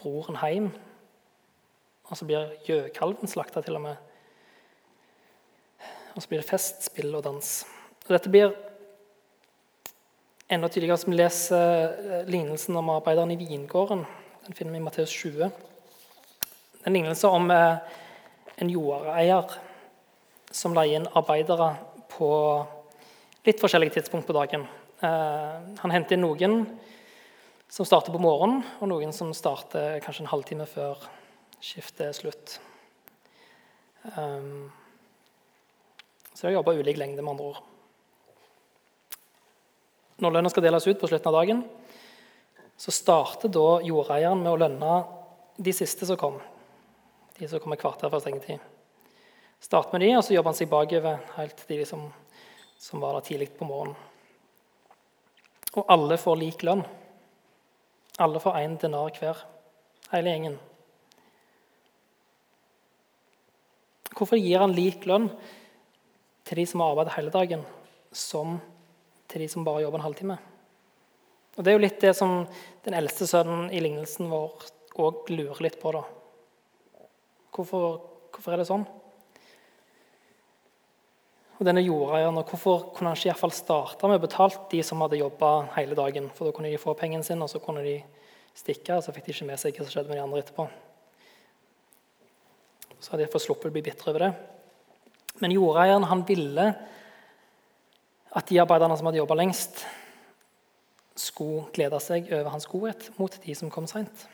broren 0.00 0.38
hjem. 0.40 0.70
Og 2.08 2.18
så 2.18 2.26
blir 2.28 2.56
gjøkalven 2.66 3.28
slakta, 3.28 3.62
til 3.64 3.76
og 3.76 3.84
med. 3.84 4.08
Og 6.16 6.24
så 6.24 6.28
blir 6.28 6.42
det 6.42 6.48
fest, 6.48 6.82
spill 6.88 7.12
og 7.16 7.24
dans. 7.24 7.50
Og 8.06 8.14
dette 8.16 8.32
blir 8.32 8.54
enda 10.52 10.68
tydeligere 10.68 11.00
som 11.00 11.12
vi 11.12 11.20
leser 11.20 11.92
eh, 11.92 12.24
lignelsen 12.28 12.76
om 12.76 12.90
arbeideren 12.92 13.32
i 13.32 13.38
vingården. 13.40 14.04
Den 14.46 14.56
finner 14.56 14.74
vi 14.74 14.80
i 14.80 14.84
Matteus 14.84 15.12
20. 15.12 15.52
En 16.84 16.96
lignelse 16.96 17.28
om 17.28 17.50
eh, 17.50 17.76
en 18.56 18.72
jordeier 18.72 19.54
som 20.52 20.74
leier 20.76 21.00
inn 21.00 21.10
arbeidere 21.16 21.72
på 22.12 22.30
litt 23.46 23.60
forskjellige 23.62 23.96
tidspunkt 23.98 24.28
på 24.28 24.36
dagen. 24.36 24.66
Eh, 25.02 25.56
han 25.82 25.94
henter 25.94 26.16
inn 26.16 26.24
noen 26.26 26.58
som 27.72 27.88
starter 27.88 28.12
på 28.12 28.20
morgenen, 28.20 28.60
og 28.80 28.90
noen 28.90 29.14
som 29.16 29.32
starter 29.34 29.98
kanskje 30.04 30.26
en 30.26 30.32
halvtime 30.34 30.68
før 30.68 31.00
skiftet 31.62 32.08
er 32.10 32.16
slutt. 32.16 32.58
Um, 34.16 34.68
så 36.34 36.48
de 36.48 36.56
jobber 36.56 36.80
ulik 36.82 36.98
lengde, 37.00 37.22
med 37.22 37.32
andre 37.32 37.52
ord. 37.52 37.62
Når 40.22 40.36
lønna 40.36 40.50
skal 40.52 40.66
deles 40.66 40.86
ut 40.86 41.00
på 41.00 41.08
slutten 41.08 41.30
av 41.30 41.38
dagen, 41.38 41.62
så 42.76 42.94
starter 42.94 43.50
da 43.52 43.80
jordeieren 43.86 44.42
med 44.42 44.52
å 44.52 44.60
lønne 44.60 44.98
de 45.56 45.74
siste 45.74 46.06
som 46.08 46.18
kom. 46.20 46.38
De 47.38 47.48
som 47.48 47.62
kommer 47.62 47.80
kvarter 47.80 48.10
før 48.12 48.22
stengetid. 48.22 48.71
Starter 49.62 49.94
med 49.94 50.02
de, 50.02 50.16
og 50.18 50.24
så 50.26 50.34
jobber 50.34 50.50
han 50.50 50.58
seg 50.58 50.70
bakover 50.72 51.20
helt 51.36 51.62
til 51.68 51.78
de 51.78 51.86
som, 51.86 52.02
som 52.82 53.02
var 53.02 53.14
der 53.14 53.28
tidlig 53.28 53.52
på 53.54 53.66
morgenen. 53.68 53.94
Og 55.78 55.86
alle 55.88 56.18
får 56.20 56.36
lik 56.40 56.64
lønn. 56.66 56.82
Alle 58.20 58.42
får 58.42 58.58
én 58.58 58.74
denar 58.82 59.14
hver. 59.16 59.38
Hele 60.10 60.32
gjengen. 60.34 60.58
Hvorfor 64.12 64.36
gir 64.36 64.60
han 64.60 64.74
lik 64.76 65.06
lønn 65.08 65.30
til 66.44 66.60
de 66.60 66.66
som 66.68 66.82
har 66.82 66.92
arbeidet 66.92 67.14
hele 67.16 67.32
dagen, 67.32 67.62
som 68.12 68.58
til 69.30 69.44
de 69.44 69.48
som 69.48 69.64
bare 69.64 69.86
jobber 69.86 70.02
en 70.02 70.08
halvtime? 70.10 70.38
Og 71.56 71.64
Det 71.64 71.70
er 71.70 71.78
jo 71.78 71.84
litt 71.84 72.00
det 72.00 72.12
som 72.16 72.42
den 72.84 72.96
eldste 72.98 73.28
sønnen 73.30 73.70
i 73.72 73.80
lignelsen 73.80 74.28
vår 74.32 74.66
òg 75.00 75.30
lurer 75.32 75.62
litt 75.64 75.78
på. 75.80 75.92
da. 75.92 76.02
Hvorfor, 77.52 78.02
hvorfor 78.32 78.52
er 78.52 78.60
det 78.60 78.68
sånn? 78.68 78.84
Og 81.62 81.66
denne 81.68 81.84
jordeieren, 81.84 82.34
og 82.40 82.48
Hvorfor 82.50 82.88
kunne 82.90 83.12
han 83.12 83.16
ikke 83.16 83.30
i 83.30 83.38
fall 83.38 83.52
starte 83.54 84.08
med 84.10 84.18
å 84.18 84.22
betale 84.24 84.64
de 84.72 84.80
som 84.82 84.98
hadde 85.04 85.20
jobba 85.20 85.50
hele 85.76 85.94
dagen? 85.94 86.24
For 86.34 86.48
Da 86.48 86.52
kunne 86.56 86.72
de 86.72 86.78
få 86.82 86.96
pengene 86.98 87.22
sine, 87.22 87.44
og 87.46 87.50
så 87.52 87.60
kunne 87.62 87.84
de 87.86 88.00
stikke, 88.58 88.96
og 88.96 89.04
så 89.04 89.12
fikk 89.14 89.28
de 89.28 89.30
ikke 89.30 89.46
med 89.46 89.60
seg 89.62 89.76
hva 89.76 89.84
som 89.84 89.92
skjedde 89.92 90.10
med 90.10 90.18
de 90.18 90.24
andre 90.24 90.40
etterpå. 90.42 90.64
Så 92.98 93.12
hadde 93.12 93.22
de 93.22 93.30
fått 93.30 93.44
sluppet 93.44 93.70
å 93.70 93.74
bli 93.76 93.82
bitre 93.86 94.10
over 94.10 94.24
det. 94.24 94.30
Men 95.38 95.54
jordeieren 95.54 96.06
han 96.10 96.24
ville 96.26 96.64
at 98.34 98.50
de 98.50 98.58
arbeiderne 98.58 98.96
som 98.98 99.06
hadde 99.06 99.20
jobba 99.20 99.36
lengst, 99.38 99.84
skulle 101.14 101.68
glede 101.76 102.00
seg 102.02 102.26
over 102.32 102.50
hans 102.56 102.66
godhet 102.66 103.06
mot 103.20 103.36
de 103.44 103.54
som 103.54 103.70
kom 103.70 103.86
seint. 103.86 104.24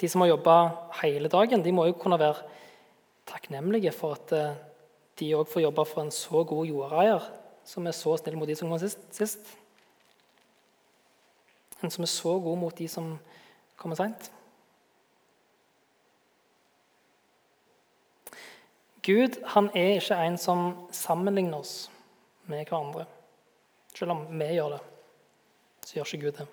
De 0.00 0.08
som 0.08 0.24
har 0.24 0.32
jobba 0.32 0.56
hele 1.02 1.28
dagen, 1.28 1.60
de 1.60 1.74
må 1.74 1.84
jo 1.90 1.98
kunne 2.00 2.16
være 2.22 2.48
takknemlige 3.28 3.92
for 3.92 4.16
at 4.16 4.32
eh, 4.32 4.56
de 5.18 5.32
òg 5.36 5.48
får 5.48 5.64
jobbe 5.64 5.84
for 5.88 6.02
en 6.02 6.12
så 6.12 6.42
god 6.44 6.66
jordeier 6.68 7.28
som 7.66 7.86
er 7.86 7.96
så 7.96 8.16
snill 8.20 8.36
mot 8.38 8.48
de 8.48 8.56
som 8.56 8.70
kom 8.70 8.80
sist. 8.80 9.52
En 11.82 11.92
som 11.92 12.04
er 12.04 12.12
så 12.12 12.36
god 12.40 12.58
mot 12.60 12.76
de 12.76 12.88
som 12.88 13.16
kommer 13.76 13.98
seint. 13.98 14.30
Gud 19.06 19.38
han 19.54 19.70
er 19.74 20.00
ikke 20.00 20.18
en 20.18 20.38
som 20.38 20.62
sammenligner 20.94 21.62
oss 21.62 21.74
med 22.50 22.64
hverandre. 22.66 23.06
Selv 23.94 24.16
om 24.16 24.24
vi 24.28 24.48
gjør 24.56 24.76
det, 24.76 24.80
så 25.86 25.98
gjør 25.98 26.08
ikke 26.10 26.24
Gud 26.24 26.40
det. 26.40 26.46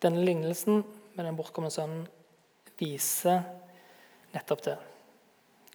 Denne 0.00 0.24
lignelsen 0.24 0.80
med 1.12 1.26
den 1.26 1.36
bortkomne 1.36 1.68
sønnen 1.70 2.06
viser 2.80 3.42
nettopp 4.34 4.62
det. 4.66 4.76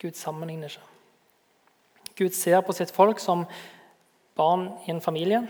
Gud 0.01 0.17
sammenligner 0.19 0.71
ikke. 0.71 0.91
Gud 2.15 2.35
ser 2.35 2.61
på 2.63 2.73
sitt 2.75 2.93
folk 2.95 3.19
som 3.19 3.43
barn 4.35 4.69
i 4.85 4.91
en 4.93 5.03
familie, 5.03 5.41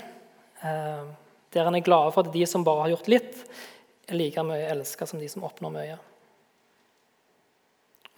eh, 0.62 1.06
der 1.54 1.64
han 1.64 1.76
er 1.76 1.86
glad 1.86 2.14
for 2.14 2.26
at 2.26 2.34
de 2.34 2.46
som 2.46 2.64
bare 2.66 2.86
har 2.88 2.96
gjort 2.96 3.10
litt, 3.12 3.42
er 4.08 4.18
like 4.18 4.44
mye 4.46 4.68
elska 4.70 5.06
som 5.10 5.20
de 5.22 5.30
som 5.30 5.46
oppnår 5.46 5.74
mye. 5.74 5.98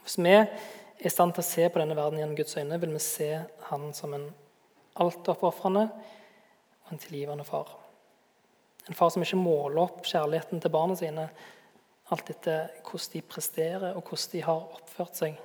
Hvis 0.04 0.18
vi 0.20 0.32
er 0.32 0.48
i 1.04 1.12
stand 1.12 1.36
til 1.36 1.44
å 1.44 1.48
se 1.48 1.68
på 1.70 1.80
denne 1.82 1.96
verden 1.96 2.20
gjennom 2.20 2.38
Guds 2.38 2.56
øyne, 2.58 2.80
vil 2.80 2.96
vi 2.96 3.04
se 3.04 3.30
Han 3.70 3.92
som 3.94 4.14
en 4.16 4.30
altoppofrende 4.96 5.84
og 5.92 6.92
en 6.92 7.02
tilgivende 7.04 7.44
far. 7.44 7.68
En 8.88 8.96
far 8.96 9.12
som 9.12 9.22
ikke 9.24 9.40
måler 9.40 9.84
opp 9.84 10.06
kjærligheten 10.08 10.64
til 10.64 10.72
barna 10.72 10.96
sine 10.96 11.28
alt 12.14 12.30
etter 12.32 12.70
hvordan 12.88 13.14
de 13.14 13.22
presterer, 13.28 13.90
og 13.94 14.04
hvordan 14.04 14.32
de 14.32 14.44
har 14.46 14.68
oppført 14.80 15.20
seg. 15.20 15.40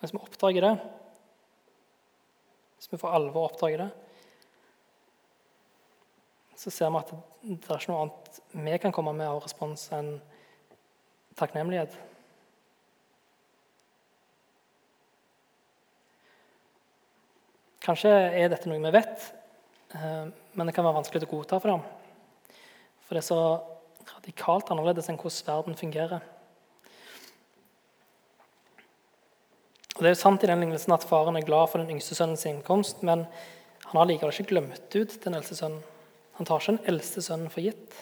Hvis 0.00 0.12
vi 0.12 0.20
oppdager 0.20 0.66
det, 0.66 0.74
hvis 2.76 2.92
vi 2.92 3.00
for 3.00 3.16
alvor 3.16 3.48
oppdager 3.48 3.86
det, 3.86 3.88
så 6.56 6.72
ser 6.72 6.92
vi 6.92 7.00
at 7.00 7.14
det 7.46 7.70
er 7.70 7.80
ikke 7.80 7.92
noe 7.92 8.04
annet 8.04 8.38
vi 8.66 8.76
kan 8.80 8.94
komme 8.94 9.12
med 9.16 9.28
av 9.28 9.42
respons 9.44 9.88
enn 9.96 10.14
takknemlighet. 11.36 11.96
Kanskje 17.86 18.10
er 18.10 18.48
dette 18.50 18.68
noe 18.68 18.82
vi 18.82 18.96
vet, 18.96 19.28
eh, 19.94 20.24
men 20.56 20.66
det 20.66 20.74
kan 20.74 20.84
være 20.84 21.00
vanskelig 21.00 21.28
å 21.28 21.36
godta 21.36 21.60
for 21.60 21.74
dem. 21.76 22.05
For 23.06 23.14
det 23.14 23.22
er 23.22 23.28
så 23.28 23.40
radikalt 24.16 24.70
annerledes 24.70 25.10
enn 25.10 25.18
hvordan 25.20 25.46
verden 25.46 25.78
fungerer. 25.78 26.24
Og 29.96 30.02
Det 30.02 30.10
er 30.10 30.12
jo 30.12 30.20
sant 30.20 30.42
i 30.44 30.48
den 30.50 30.60
lignelsen 30.60 30.92
at 30.92 31.06
faren 31.08 31.38
er 31.38 31.46
glad 31.46 31.70
for 31.72 31.80
den 31.80 31.94
yngste 31.94 32.18
sønnens 32.18 32.44
innkomst, 32.48 33.00
men 33.06 33.24
han 33.86 33.96
har 33.96 34.08
likevel 34.10 34.34
ikke 34.34 34.50
glemt 34.50 34.96
ut 34.98 35.14
den 35.24 35.38
eldste 35.38 35.56
sønnen. 35.56 35.80
Han 36.36 36.48
tar 36.48 36.60
ikke 36.60 36.74
den 36.74 36.90
eldste 36.92 37.22
sønnen 37.24 37.48
for 37.52 37.64
gitt. 37.64 37.96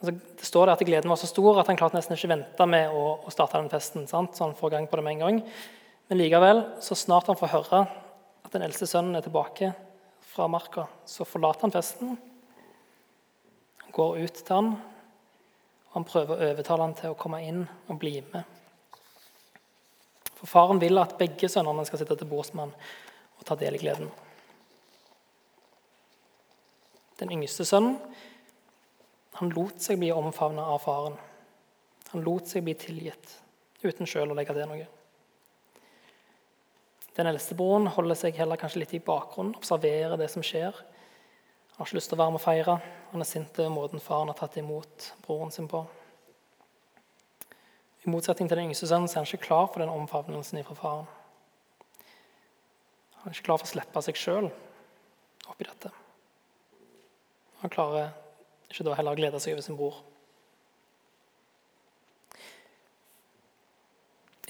Altså, 0.00 0.12
det 0.12 0.48
står 0.48 0.66
der 0.66 0.74
at 0.76 0.84
Gleden 0.84 1.12
var 1.12 1.20
så 1.20 1.28
stor 1.28 1.60
at 1.60 1.70
han 1.72 1.78
klarte 1.80 1.96
nesten 1.96 2.16
ikke 2.16 2.32
vente 2.34 2.66
med 2.68 2.92
å, 2.92 3.16
å 3.24 3.32
starte 3.32 3.60
den 3.60 3.72
festen. 3.72 4.04
Sant? 4.10 4.36
så 4.36 4.44
han 4.44 4.56
får 4.58 4.74
gang 4.74 4.88
på 4.90 5.00
det 5.00 5.06
med 5.06 5.16
en 5.16 5.24
gang. 5.24 5.40
Men 6.10 6.20
likevel, 6.20 6.64
så 6.84 6.96
snart 6.98 7.28
han 7.32 7.38
får 7.40 7.54
høre 7.54 7.84
at 8.44 8.52
den 8.52 8.64
eldste 8.66 8.88
sønnen 8.90 9.16
er 9.16 9.24
tilbake 9.24 9.72
fra 10.30 10.48
marka, 10.50 10.86
så 11.08 11.24
forlater 11.28 11.66
han 11.66 11.74
festen. 11.74 12.16
Går 13.92 14.18
ut 14.24 14.40
til 14.40 14.54
han, 14.54 14.72
og 15.90 15.94
han 15.96 16.06
prøver 16.06 16.36
å 16.36 16.48
overtale 16.52 16.86
han 16.86 16.96
til 16.98 17.12
å 17.12 17.18
komme 17.18 17.42
inn 17.42 17.64
og 17.88 17.98
bli 18.00 18.18
med. 18.32 18.58
For 20.40 20.48
Faren 20.48 20.80
vil 20.80 20.96
at 21.02 21.18
begge 21.20 21.50
sønnene 21.52 21.84
skal 21.88 22.00
sitte 22.00 22.16
til 22.16 22.30
bords 22.30 22.54
med 22.54 22.68
han 22.68 22.76
og 23.40 23.46
ta 23.48 23.56
del 23.60 23.76
i 23.76 23.80
gleden. 23.82 24.08
Den 27.20 27.32
yngste 27.36 27.66
sønnen 27.68 27.98
han 29.40 29.52
lot 29.56 29.80
seg 29.80 30.00
bli 30.00 30.10
omfavna 30.12 30.64
av 30.72 30.82
faren. 30.84 31.14
Han 32.12 32.24
lot 32.26 32.48
seg 32.50 32.64
bli 32.66 32.74
tilgitt 32.76 33.36
uten 33.80 34.08
sjøl 34.08 34.32
å 34.32 34.36
legge 34.36 34.52
til 34.56 34.68
noe. 34.68 34.88
Den 37.16 37.28
eldste 37.30 37.56
broren 37.56 37.88
holder 37.92 38.18
seg 38.18 38.36
heller 38.36 38.60
kanskje 38.60 38.82
litt 38.82 38.92
i 38.96 39.02
bakgrunnen, 39.04 39.56
observerer 39.56 40.16
det 40.20 40.28
som 40.32 40.44
skjer. 40.44 40.76
Har 41.80 41.88
ikke 41.88 41.96
lyst 41.96 42.10
til 42.12 42.18
å 42.18 42.20
være 42.20 42.32
med 42.34 42.36
og 42.36 42.42
feire. 42.44 42.72
Han 43.14 43.22
er 43.24 43.26
sint 43.28 43.58
over 43.62 43.70
måten 43.72 44.02
faren 44.04 44.28
har 44.28 44.36
tatt 44.36 44.58
imot 44.60 45.06
broren 45.24 45.48
sin 45.48 45.64
på. 45.64 45.78
I 48.04 48.12
motsetning 48.12 48.50
til 48.50 48.60
den 48.60 48.68
yngste 48.68 48.88
sønnen 48.90 49.08
så 49.08 49.16
er 49.16 49.22
han 49.22 49.30
ikke 49.30 49.46
klar 49.46 49.70
for 49.70 49.80
den 49.80 49.88
omfavnelsen 49.88 50.60
fra 50.66 50.76
faren. 50.76 51.08
Han 53.22 53.32
er 53.32 53.38
ikke 53.38 53.46
klar 53.48 53.62
for 53.62 53.70
å 53.70 53.72
slippe 53.72 54.04
seg 54.04 54.20
sjøl 54.20 54.50
oppi 55.48 55.70
dette. 55.70 55.94
Han 57.64 57.72
klarer 57.72 58.12
ikke 58.68 58.84
da 58.84 59.00
heller 59.00 59.16
glede 59.16 59.40
seg 59.40 59.56
over 59.56 59.64
sin 59.64 59.80
bror. 59.80 60.04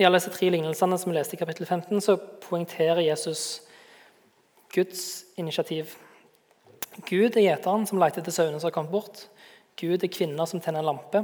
I 0.03 0.11
alle 0.11 0.19
disse 0.19 0.35
tre 0.35 0.51
lignelsene 0.51 0.99
som 0.99 1.15
vi 1.15 1.21
leste 1.21 1.39
i 1.39 1.45
kapittel 1.47 1.71
15, 1.71 1.95
så 2.03 2.19
poengterer 2.43 3.07
Jesus 3.07 3.61
Guds 4.75 5.29
initiativ. 5.39 5.95
Gud 6.99 7.37
er 7.37 7.45
gjeteren 7.45 7.87
som 7.87 8.01
leter 8.03 8.23
etter 8.23 8.35
sauene 8.35 8.59
som 8.59 8.69
har 8.69 8.75
kommet 8.75 8.93
bort. 8.93 9.27
Gud 9.79 10.03
er 10.03 10.13
kvinna 10.13 10.47
som 10.47 10.61
tenner 10.61 10.83
en 10.83 10.91
lampe, 10.91 11.23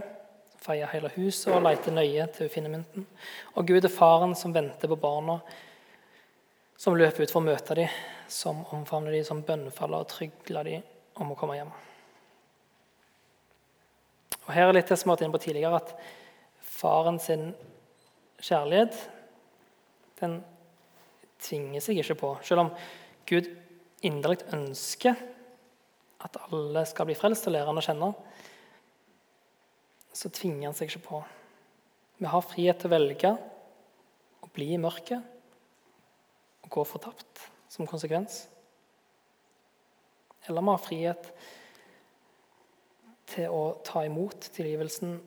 feier 0.63 0.91
hele 0.91 1.11
huset 1.17 1.53
og 1.53 1.65
leter 1.67 1.95
nøye 1.95 2.27
til 2.35 2.47
hun 2.47 2.53
finner 2.53 2.73
mynten. 2.73 3.07
Og 3.55 3.67
Gud 3.69 3.85
er 3.85 3.93
faren 3.93 4.35
som 4.39 4.55
venter 4.55 4.91
på 4.91 4.99
barna, 5.01 5.41
som 6.79 6.97
løper 6.97 7.25
ut 7.25 7.33
for 7.33 7.43
å 7.43 7.49
møte 7.49 7.77
dem, 7.79 7.99
som 8.29 8.63
omfavner 8.75 9.15
dem, 9.15 9.27
som 9.27 9.43
bønnefaller 9.47 10.05
og 10.05 10.11
trygler 10.13 10.71
dem 10.71 10.87
om 11.23 11.33
å 11.33 11.39
komme 11.39 11.59
hjem. 11.59 11.75
Og 14.47 14.51
Her 14.55 14.69
er 14.69 14.77
litt 14.79 14.91
det 14.91 14.99
som 15.01 15.11
har 15.11 15.17
vært 15.17 15.27
inne 15.27 15.35
på 15.35 15.43
tidligere, 15.43 15.81
at 15.81 15.95
faren 16.77 17.19
sin 17.23 17.49
kjærlighet 18.39 18.99
den 20.21 20.39
tvinger 21.43 21.83
seg 21.83 22.01
ikke 22.01 22.19
på. 22.21 22.35
Selv 22.47 22.67
om 22.67 22.75
Gud 23.29 23.49
inderlig 24.07 24.45
ønsker 24.55 25.17
at 26.27 26.39
alle 26.49 26.83
skal 26.89 27.09
bli 27.09 27.17
frelst 27.19 27.47
og 27.49 27.55
lære 27.55 27.71
han 27.71 27.81
å 27.81 27.85
kjenne, 27.85 28.11
så 30.17 30.31
tvinger 30.33 30.69
han 30.69 30.77
seg 30.77 30.91
ikke 30.91 31.07
på. 31.07 31.23
Vi 32.17 32.31
har 32.33 32.45
frihet 32.45 32.81
til 32.81 32.89
å 32.89 32.95
velge 32.95 33.33
å 34.43 34.49
bli 34.57 34.71
i 34.75 34.81
mørket 34.81 36.65
og 36.65 36.73
gå 36.73 36.85
fortapt 36.89 37.47
som 37.71 37.89
konsekvens. 37.89 38.47
Eller 40.47 40.65
vi 40.65 40.73
har 40.73 40.83
frihet 40.83 41.31
til 43.27 43.53
å 43.53 43.63
ta 43.85 44.05
imot 44.07 44.49
tilgivelsen 44.55 45.19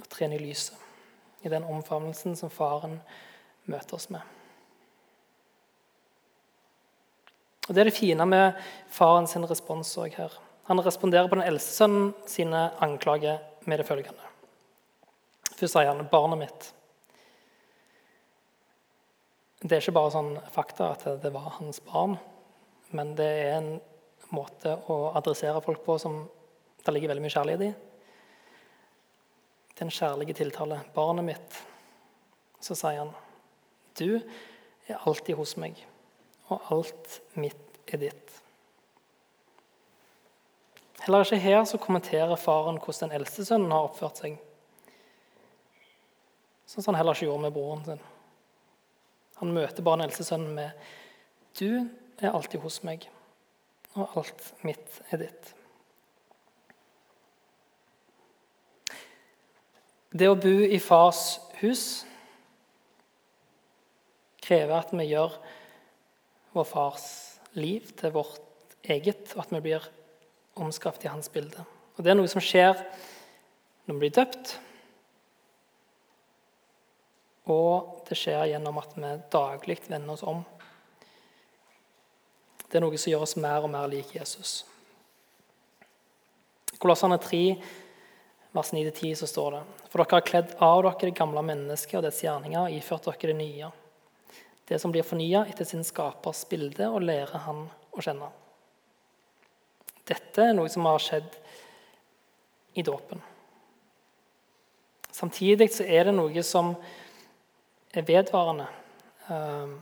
og 0.00 0.08
trene 0.10 0.38
i 0.38 0.42
lyset. 0.42 0.76
I 1.44 1.52
den 1.52 1.64
omfavnelsen 1.64 2.36
som 2.36 2.52
faren 2.52 2.98
møter 3.70 3.96
oss 3.96 4.10
med. 4.12 4.39
Og 7.70 7.74
Det 7.74 7.84
er 7.84 7.86
det 7.86 7.94
fine 7.94 8.24
med 8.26 8.56
faren 8.90 9.28
sin 9.30 9.46
respons 9.46 9.92
òg 10.02 10.16
her. 10.18 10.32
Han 10.66 10.80
responderer 10.82 11.28
på 11.30 11.36
den 11.38 11.46
eldste 11.46 11.76
sønnen 11.76 12.08
sine 12.26 12.64
anklager 12.82 13.38
med 13.70 13.78
det 13.78 13.86
følgende. 13.86 14.26
Først 15.54 15.76
sier 15.76 15.86
han, 15.86 16.08
'Barnet 16.08 16.38
mitt, 16.38 16.72
det 19.62 19.72
er 19.76 19.80
ikke 19.84 19.92
bare 19.92 20.10
sånn 20.10 20.38
fakta 20.50 20.90
at 20.96 21.22
det 21.22 21.32
var 21.32 21.52
hans 21.60 21.80
barn, 21.80 22.18
men 22.90 23.14
det 23.14 23.28
er 23.28 23.58
en 23.58 23.80
måte 24.32 24.72
å 24.88 25.12
adressere 25.14 25.60
folk 25.60 25.84
på 25.84 25.98
som 25.98 26.28
det 26.84 26.94
ligger 26.94 27.08
veldig 27.08 27.22
mye 27.22 27.34
kjærlighet 27.34 27.62
i. 27.68 27.74
Det 29.68 29.80
er 29.80 29.84
en 29.84 29.98
kjærlig 30.00 30.34
tiltale. 30.34 30.80
'Barnet 30.94 31.24
mitt', 31.24 31.62
så 32.60 32.74
sier 32.74 32.98
han, 32.98 33.14
'Du 33.94 34.20
er 34.88 34.98
alltid 35.06 35.36
hos 35.36 35.56
meg, 35.56 35.86
og 36.50 36.70
alt 36.74 37.20
mitt 37.34 37.80
er 37.86 37.98
ditt'. 38.02 38.36
Heller 41.00 41.24
ikke 41.24 41.40
her 41.40 41.64
så 41.64 41.78
kommenterer 41.80 42.36
faren 42.36 42.78
hvordan 42.78 43.08
den 43.08 43.20
eldste 43.20 43.44
sønnen 43.44 43.72
har 43.72 43.88
oppført 43.88 44.20
seg. 44.20 44.36
Sånn 46.68 46.84
som 46.84 46.92
han 46.94 47.00
heller 47.00 47.16
ikke 47.16 47.30
gjorde 47.30 47.46
med 47.46 47.54
broren 47.56 47.84
sin. 47.86 48.02
Han 49.40 49.54
møter 49.56 49.82
bare 49.82 49.96
den 49.96 50.08
eldste 50.08 50.24
sønnen 50.24 50.54
med 50.54 50.70
'Du 51.58 51.88
er 52.18 52.30
alltid 52.30 52.60
hos 52.60 52.82
meg, 52.82 53.08
og 53.94 54.16
alt 54.16 54.54
mitt 54.62 55.00
er 55.10 55.18
ditt'. 55.18 55.54
Det 60.12 60.28
å 60.28 60.34
bo 60.34 60.56
i 60.66 60.78
fars 60.78 61.40
hus 61.60 62.04
krever 64.42 64.74
at 64.78 64.92
vi 64.92 65.04
gjør 65.04 65.36
vår 66.52 66.66
fars 66.66 67.06
liv 67.52 67.92
til 67.98 68.14
vårt 68.14 68.40
eget, 68.82 69.34
og 69.34 69.44
at 69.44 69.52
vi 69.54 69.62
blir 69.64 69.86
omskapt 70.60 71.04
i 71.04 71.12
hans 71.12 71.30
bilde. 71.32 71.64
Og 71.96 72.04
Det 72.04 72.10
er 72.10 72.18
noe 72.18 72.30
som 72.30 72.42
skjer 72.42 72.74
når 73.86 73.94
vi 73.94 74.00
blir 74.00 74.16
døpt. 74.16 74.54
Og 77.50 78.00
det 78.08 78.18
skjer 78.18 78.52
gjennom 78.52 78.78
at 78.80 78.96
vi 78.96 79.12
daglig 79.32 79.78
vender 79.88 80.14
oss 80.14 80.24
om. 80.26 80.42
Det 82.70 82.78
er 82.78 82.84
noe 82.84 82.98
som 83.00 83.10
gjør 83.10 83.26
oss 83.26 83.38
mer 83.40 83.66
og 83.66 83.72
mer 83.72 83.88
lik 83.90 84.14
Jesus. 84.14 84.60
I 86.70 86.78
Kolossene 86.78 87.18
3, 87.18 87.42
vers 88.54 88.70
9-10, 88.72 89.14
så 89.18 89.26
står 89.26 89.56
det 89.56 89.62
For 89.90 89.98
dere 89.98 90.20
har 90.20 90.26
kledd 90.28 90.54
av 90.62 90.84
dere 90.86 91.10
det 91.10 91.16
gamle 91.18 91.42
mennesket 91.44 91.98
og 91.98 92.06
dets 92.06 92.22
gjerninger 92.22 92.62
og 92.62 92.76
iført 92.76 93.10
dere 93.10 93.32
det 93.32 93.38
nye. 93.40 93.72
Det 94.70 94.78
som 94.78 94.92
blir 94.94 95.02
fornya 95.02 95.42
etter 95.50 95.66
sin 95.66 95.82
skapers 95.82 96.44
bilde, 96.46 96.86
og 96.86 97.02
lærer 97.02 97.42
han 97.42 97.64
å 97.90 98.04
kjenne. 98.04 98.28
Dette 100.06 100.44
er 100.46 100.54
noe 100.54 100.70
som 100.70 100.86
har 100.86 101.02
skjedd 101.02 101.34
i 102.78 102.84
dåpen. 102.86 103.18
Samtidig 105.10 105.72
så 105.74 105.84
er 105.90 106.06
det 106.06 106.14
noe 106.14 106.44
som 106.46 106.70
er 107.90 108.06
vedvarende. 108.06 108.68
Ehm, 109.26 109.74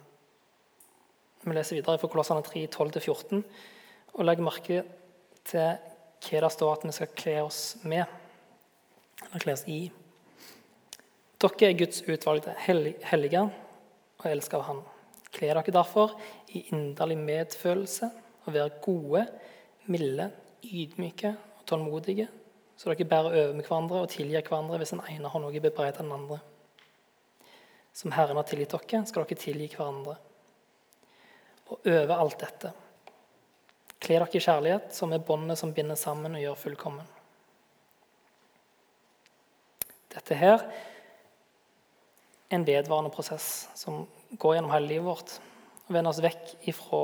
vi 1.45 1.55
leser 1.55 1.77
videre 1.77 2.01
fra 2.01 2.09
Kolossene 2.09 2.43
3, 2.49 2.65
12-14 2.73 3.45
og 4.17 4.25
legger 4.25 4.49
merke 4.49 4.83
til 5.49 5.77
hva 6.25 6.43
det 6.43 6.53
står 6.57 6.75
at 6.75 6.89
vi 6.89 6.97
skal 6.97 7.15
kle 7.23 7.39
oss 7.45 7.63
med, 7.85 8.09
eller 9.29 9.45
kle 9.45 9.55
oss 9.55 9.69
i. 9.69 9.83
Dere 11.39 11.69
er 11.69 11.81
Guds 11.85 12.03
utvalgte 12.09 12.57
hellige 12.65 13.45
og 14.19 14.27
elsker 14.31 14.59
av 14.59 14.67
Han. 14.69 14.83
Kle 15.33 15.53
dere 15.53 15.75
derfor 15.75 16.15
i 16.57 16.65
inderlig 16.73 17.19
medfølelse 17.21 18.11
og 18.47 18.55
vær 18.55 18.73
gode, 18.85 19.27
milde, 19.87 20.31
ydmyke 20.65 21.35
og 21.59 21.67
tålmodige, 21.69 22.29
så 22.79 22.93
dere 22.93 23.09
bærer 23.09 23.37
over 23.43 23.55
med 23.59 23.67
hverandre 23.67 24.03
og 24.05 24.11
tilgir 24.13 24.45
hverandre 24.47 24.79
hvis 24.81 24.95
den 24.95 25.05
ene 25.11 25.31
har 25.33 25.43
noe 25.43 25.61
bebreidet 25.61 26.01
den 26.03 26.15
andre. 26.15 26.41
Som 27.93 28.13
Herren 28.15 28.39
har 28.39 28.47
tilgitt 28.47 28.75
dere, 28.75 29.05
skal 29.07 29.25
dere 29.27 29.41
tilgi 29.43 29.71
hverandre. 29.75 30.19
Og 31.69 31.89
øve 31.93 32.17
alt 32.17 32.39
dette 32.41 32.75
kle 33.99 34.19
dere 34.19 34.31
i 34.31 34.43
kjærlighet, 34.43 34.93
som 34.95 35.13
er 35.13 35.25
båndet 35.25 35.59
som 35.61 35.73
binder 35.75 35.99
sammen 35.99 36.37
og 36.39 36.43
gjør 36.43 36.61
fullkommen. 36.63 37.09
Dette 40.15 40.39
her 40.39 40.63
er 40.63 40.69
en 42.49 42.65
vedvarende 42.65 43.13
prosess 43.13 43.69
som 43.75 44.07
går 44.31 44.55
gjennom 44.57 44.73
hele 44.73 44.89
livet 44.89 45.07
vårt. 45.09 45.35
Å 45.89 45.95
vende 45.97 46.13
oss 46.13 46.23
vekk 46.25 46.69
ifra 46.69 47.03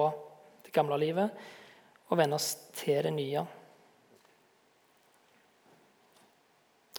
det 0.65 0.73
gamle 0.75 0.99
livet 1.01 1.45
og 2.09 2.19
vende 2.21 2.37
oss 2.37 2.55
til 2.77 3.03
det 3.05 3.13
nye. 3.15 3.45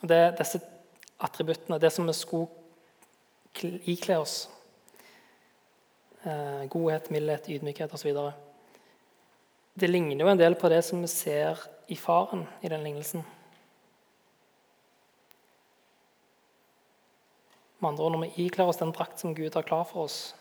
Det 0.06 0.18
er 0.18 0.36
disse 0.38 0.60
attributtene, 1.26 1.80
det 1.82 1.92
som 1.94 2.08
vi 2.08 2.14
skulle 2.18 3.80
ikle 3.88 4.18
oss 4.20 4.36
eh, 6.26 6.66
Godhet, 6.70 7.10
mildhet, 7.14 7.48
ydmykhet 7.50 7.94
osv. 7.96 8.12
Det 9.74 9.90
ligner 9.90 10.26
jo 10.26 10.30
en 10.32 10.42
del 10.42 10.58
på 10.60 10.70
det 10.70 10.82
som 10.86 11.02
vi 11.02 11.10
ser 11.12 11.62
i 11.88 11.98
faren 12.00 12.46
i 12.62 12.70
den 12.72 12.84
lignelsen. 12.84 13.24
Med 17.80 17.90
andre 17.90 18.04
ord, 18.04 18.12
Når 18.12 18.22
vi 18.26 18.46
ikler 18.46 18.66
oss 18.66 18.78
den 18.78 18.92
drakt 18.92 19.20
som 19.20 19.36
Gud 19.36 19.54
har 19.54 19.64
klar 19.64 19.84
for 19.84 20.04
oss, 20.04 20.36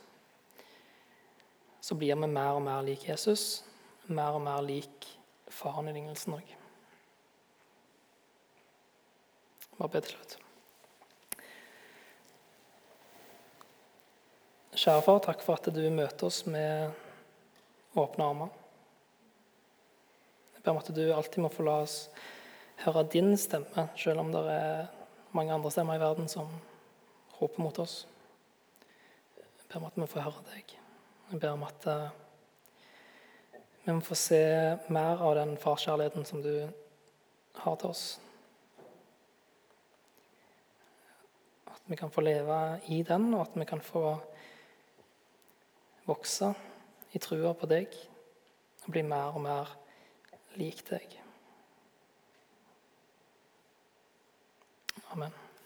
så 1.80 1.94
blir 1.94 2.14
vi 2.16 2.26
mer 2.26 2.54
og 2.54 2.62
mer 2.62 2.82
lik 2.82 3.08
Jesus 3.08 3.64
mer 4.06 4.36
og 4.36 4.42
mer 4.44 4.62
lik 4.64 5.06
faren 5.48 5.88
i 5.88 5.94
lignelsen 5.96 6.36
òg. 6.36 6.50
Bare 9.78 9.90
be 9.90 10.02
til 10.04 10.14
slutt. 10.14 10.36
Kjære 14.74 15.04
far, 15.06 15.22
takk 15.24 15.42
for 15.46 15.56
at 15.56 15.70
du 15.72 15.82
møter 15.90 16.28
oss 16.28 16.42
med 16.50 16.92
åpne 17.96 18.26
armer. 18.26 18.52
Jeg 20.56 20.64
ber 20.64 20.74
om 20.74 20.82
at 20.82 20.94
du 20.94 21.04
alltid 21.14 21.42
må 21.44 21.50
få 21.52 21.64
la 21.66 21.80
oss 21.86 21.98
høre 22.84 23.06
din 23.08 23.36
stemme, 23.38 23.88
selv 23.96 24.20
om 24.20 24.32
det 24.34 24.42
er 24.50 24.88
mange 25.34 25.54
andre 25.54 25.70
stemmer 25.72 25.96
i 25.96 26.02
verden 26.02 26.28
som 26.28 26.50
roper 27.40 27.62
mot 27.62 27.78
oss. 27.78 28.04
Jeg 29.36 29.68
ber 29.68 29.80
om 29.80 29.88
at 29.88 29.98
vi 29.98 30.06
får 30.10 30.26
høre 30.26 30.44
deg. 30.52 30.74
Jeg 31.30 31.40
ber 31.40 31.54
om 31.56 31.64
at 31.66 31.86
eh, 31.90 32.12
vi 33.84 33.92
må 33.92 34.04
få 34.04 34.16
se 34.18 34.40
mer 34.94 35.22
av 35.24 35.34
den 35.36 35.56
farskjærligheten 35.60 36.24
som 36.28 36.42
du 36.44 36.52
har 37.60 37.76
til 37.80 37.90
oss. 37.90 38.04
At 41.68 41.82
vi 41.90 41.98
kan 42.00 42.12
få 42.12 42.24
leve 42.24 42.60
i 42.88 43.02
den, 43.02 43.28
og 43.34 43.48
at 43.48 43.58
vi 43.60 43.68
kan 43.68 43.82
få 43.84 44.06
vokse 46.06 46.54
i 47.12 47.20
trua 47.22 47.54
på 47.56 47.68
deg 47.70 47.92
og 48.84 48.90
bli 48.92 49.04
mer 49.06 49.36
og 49.36 49.44
mer 49.44 49.76
lik 50.60 50.84
deg. 50.88 51.20
Amen. 55.14 55.43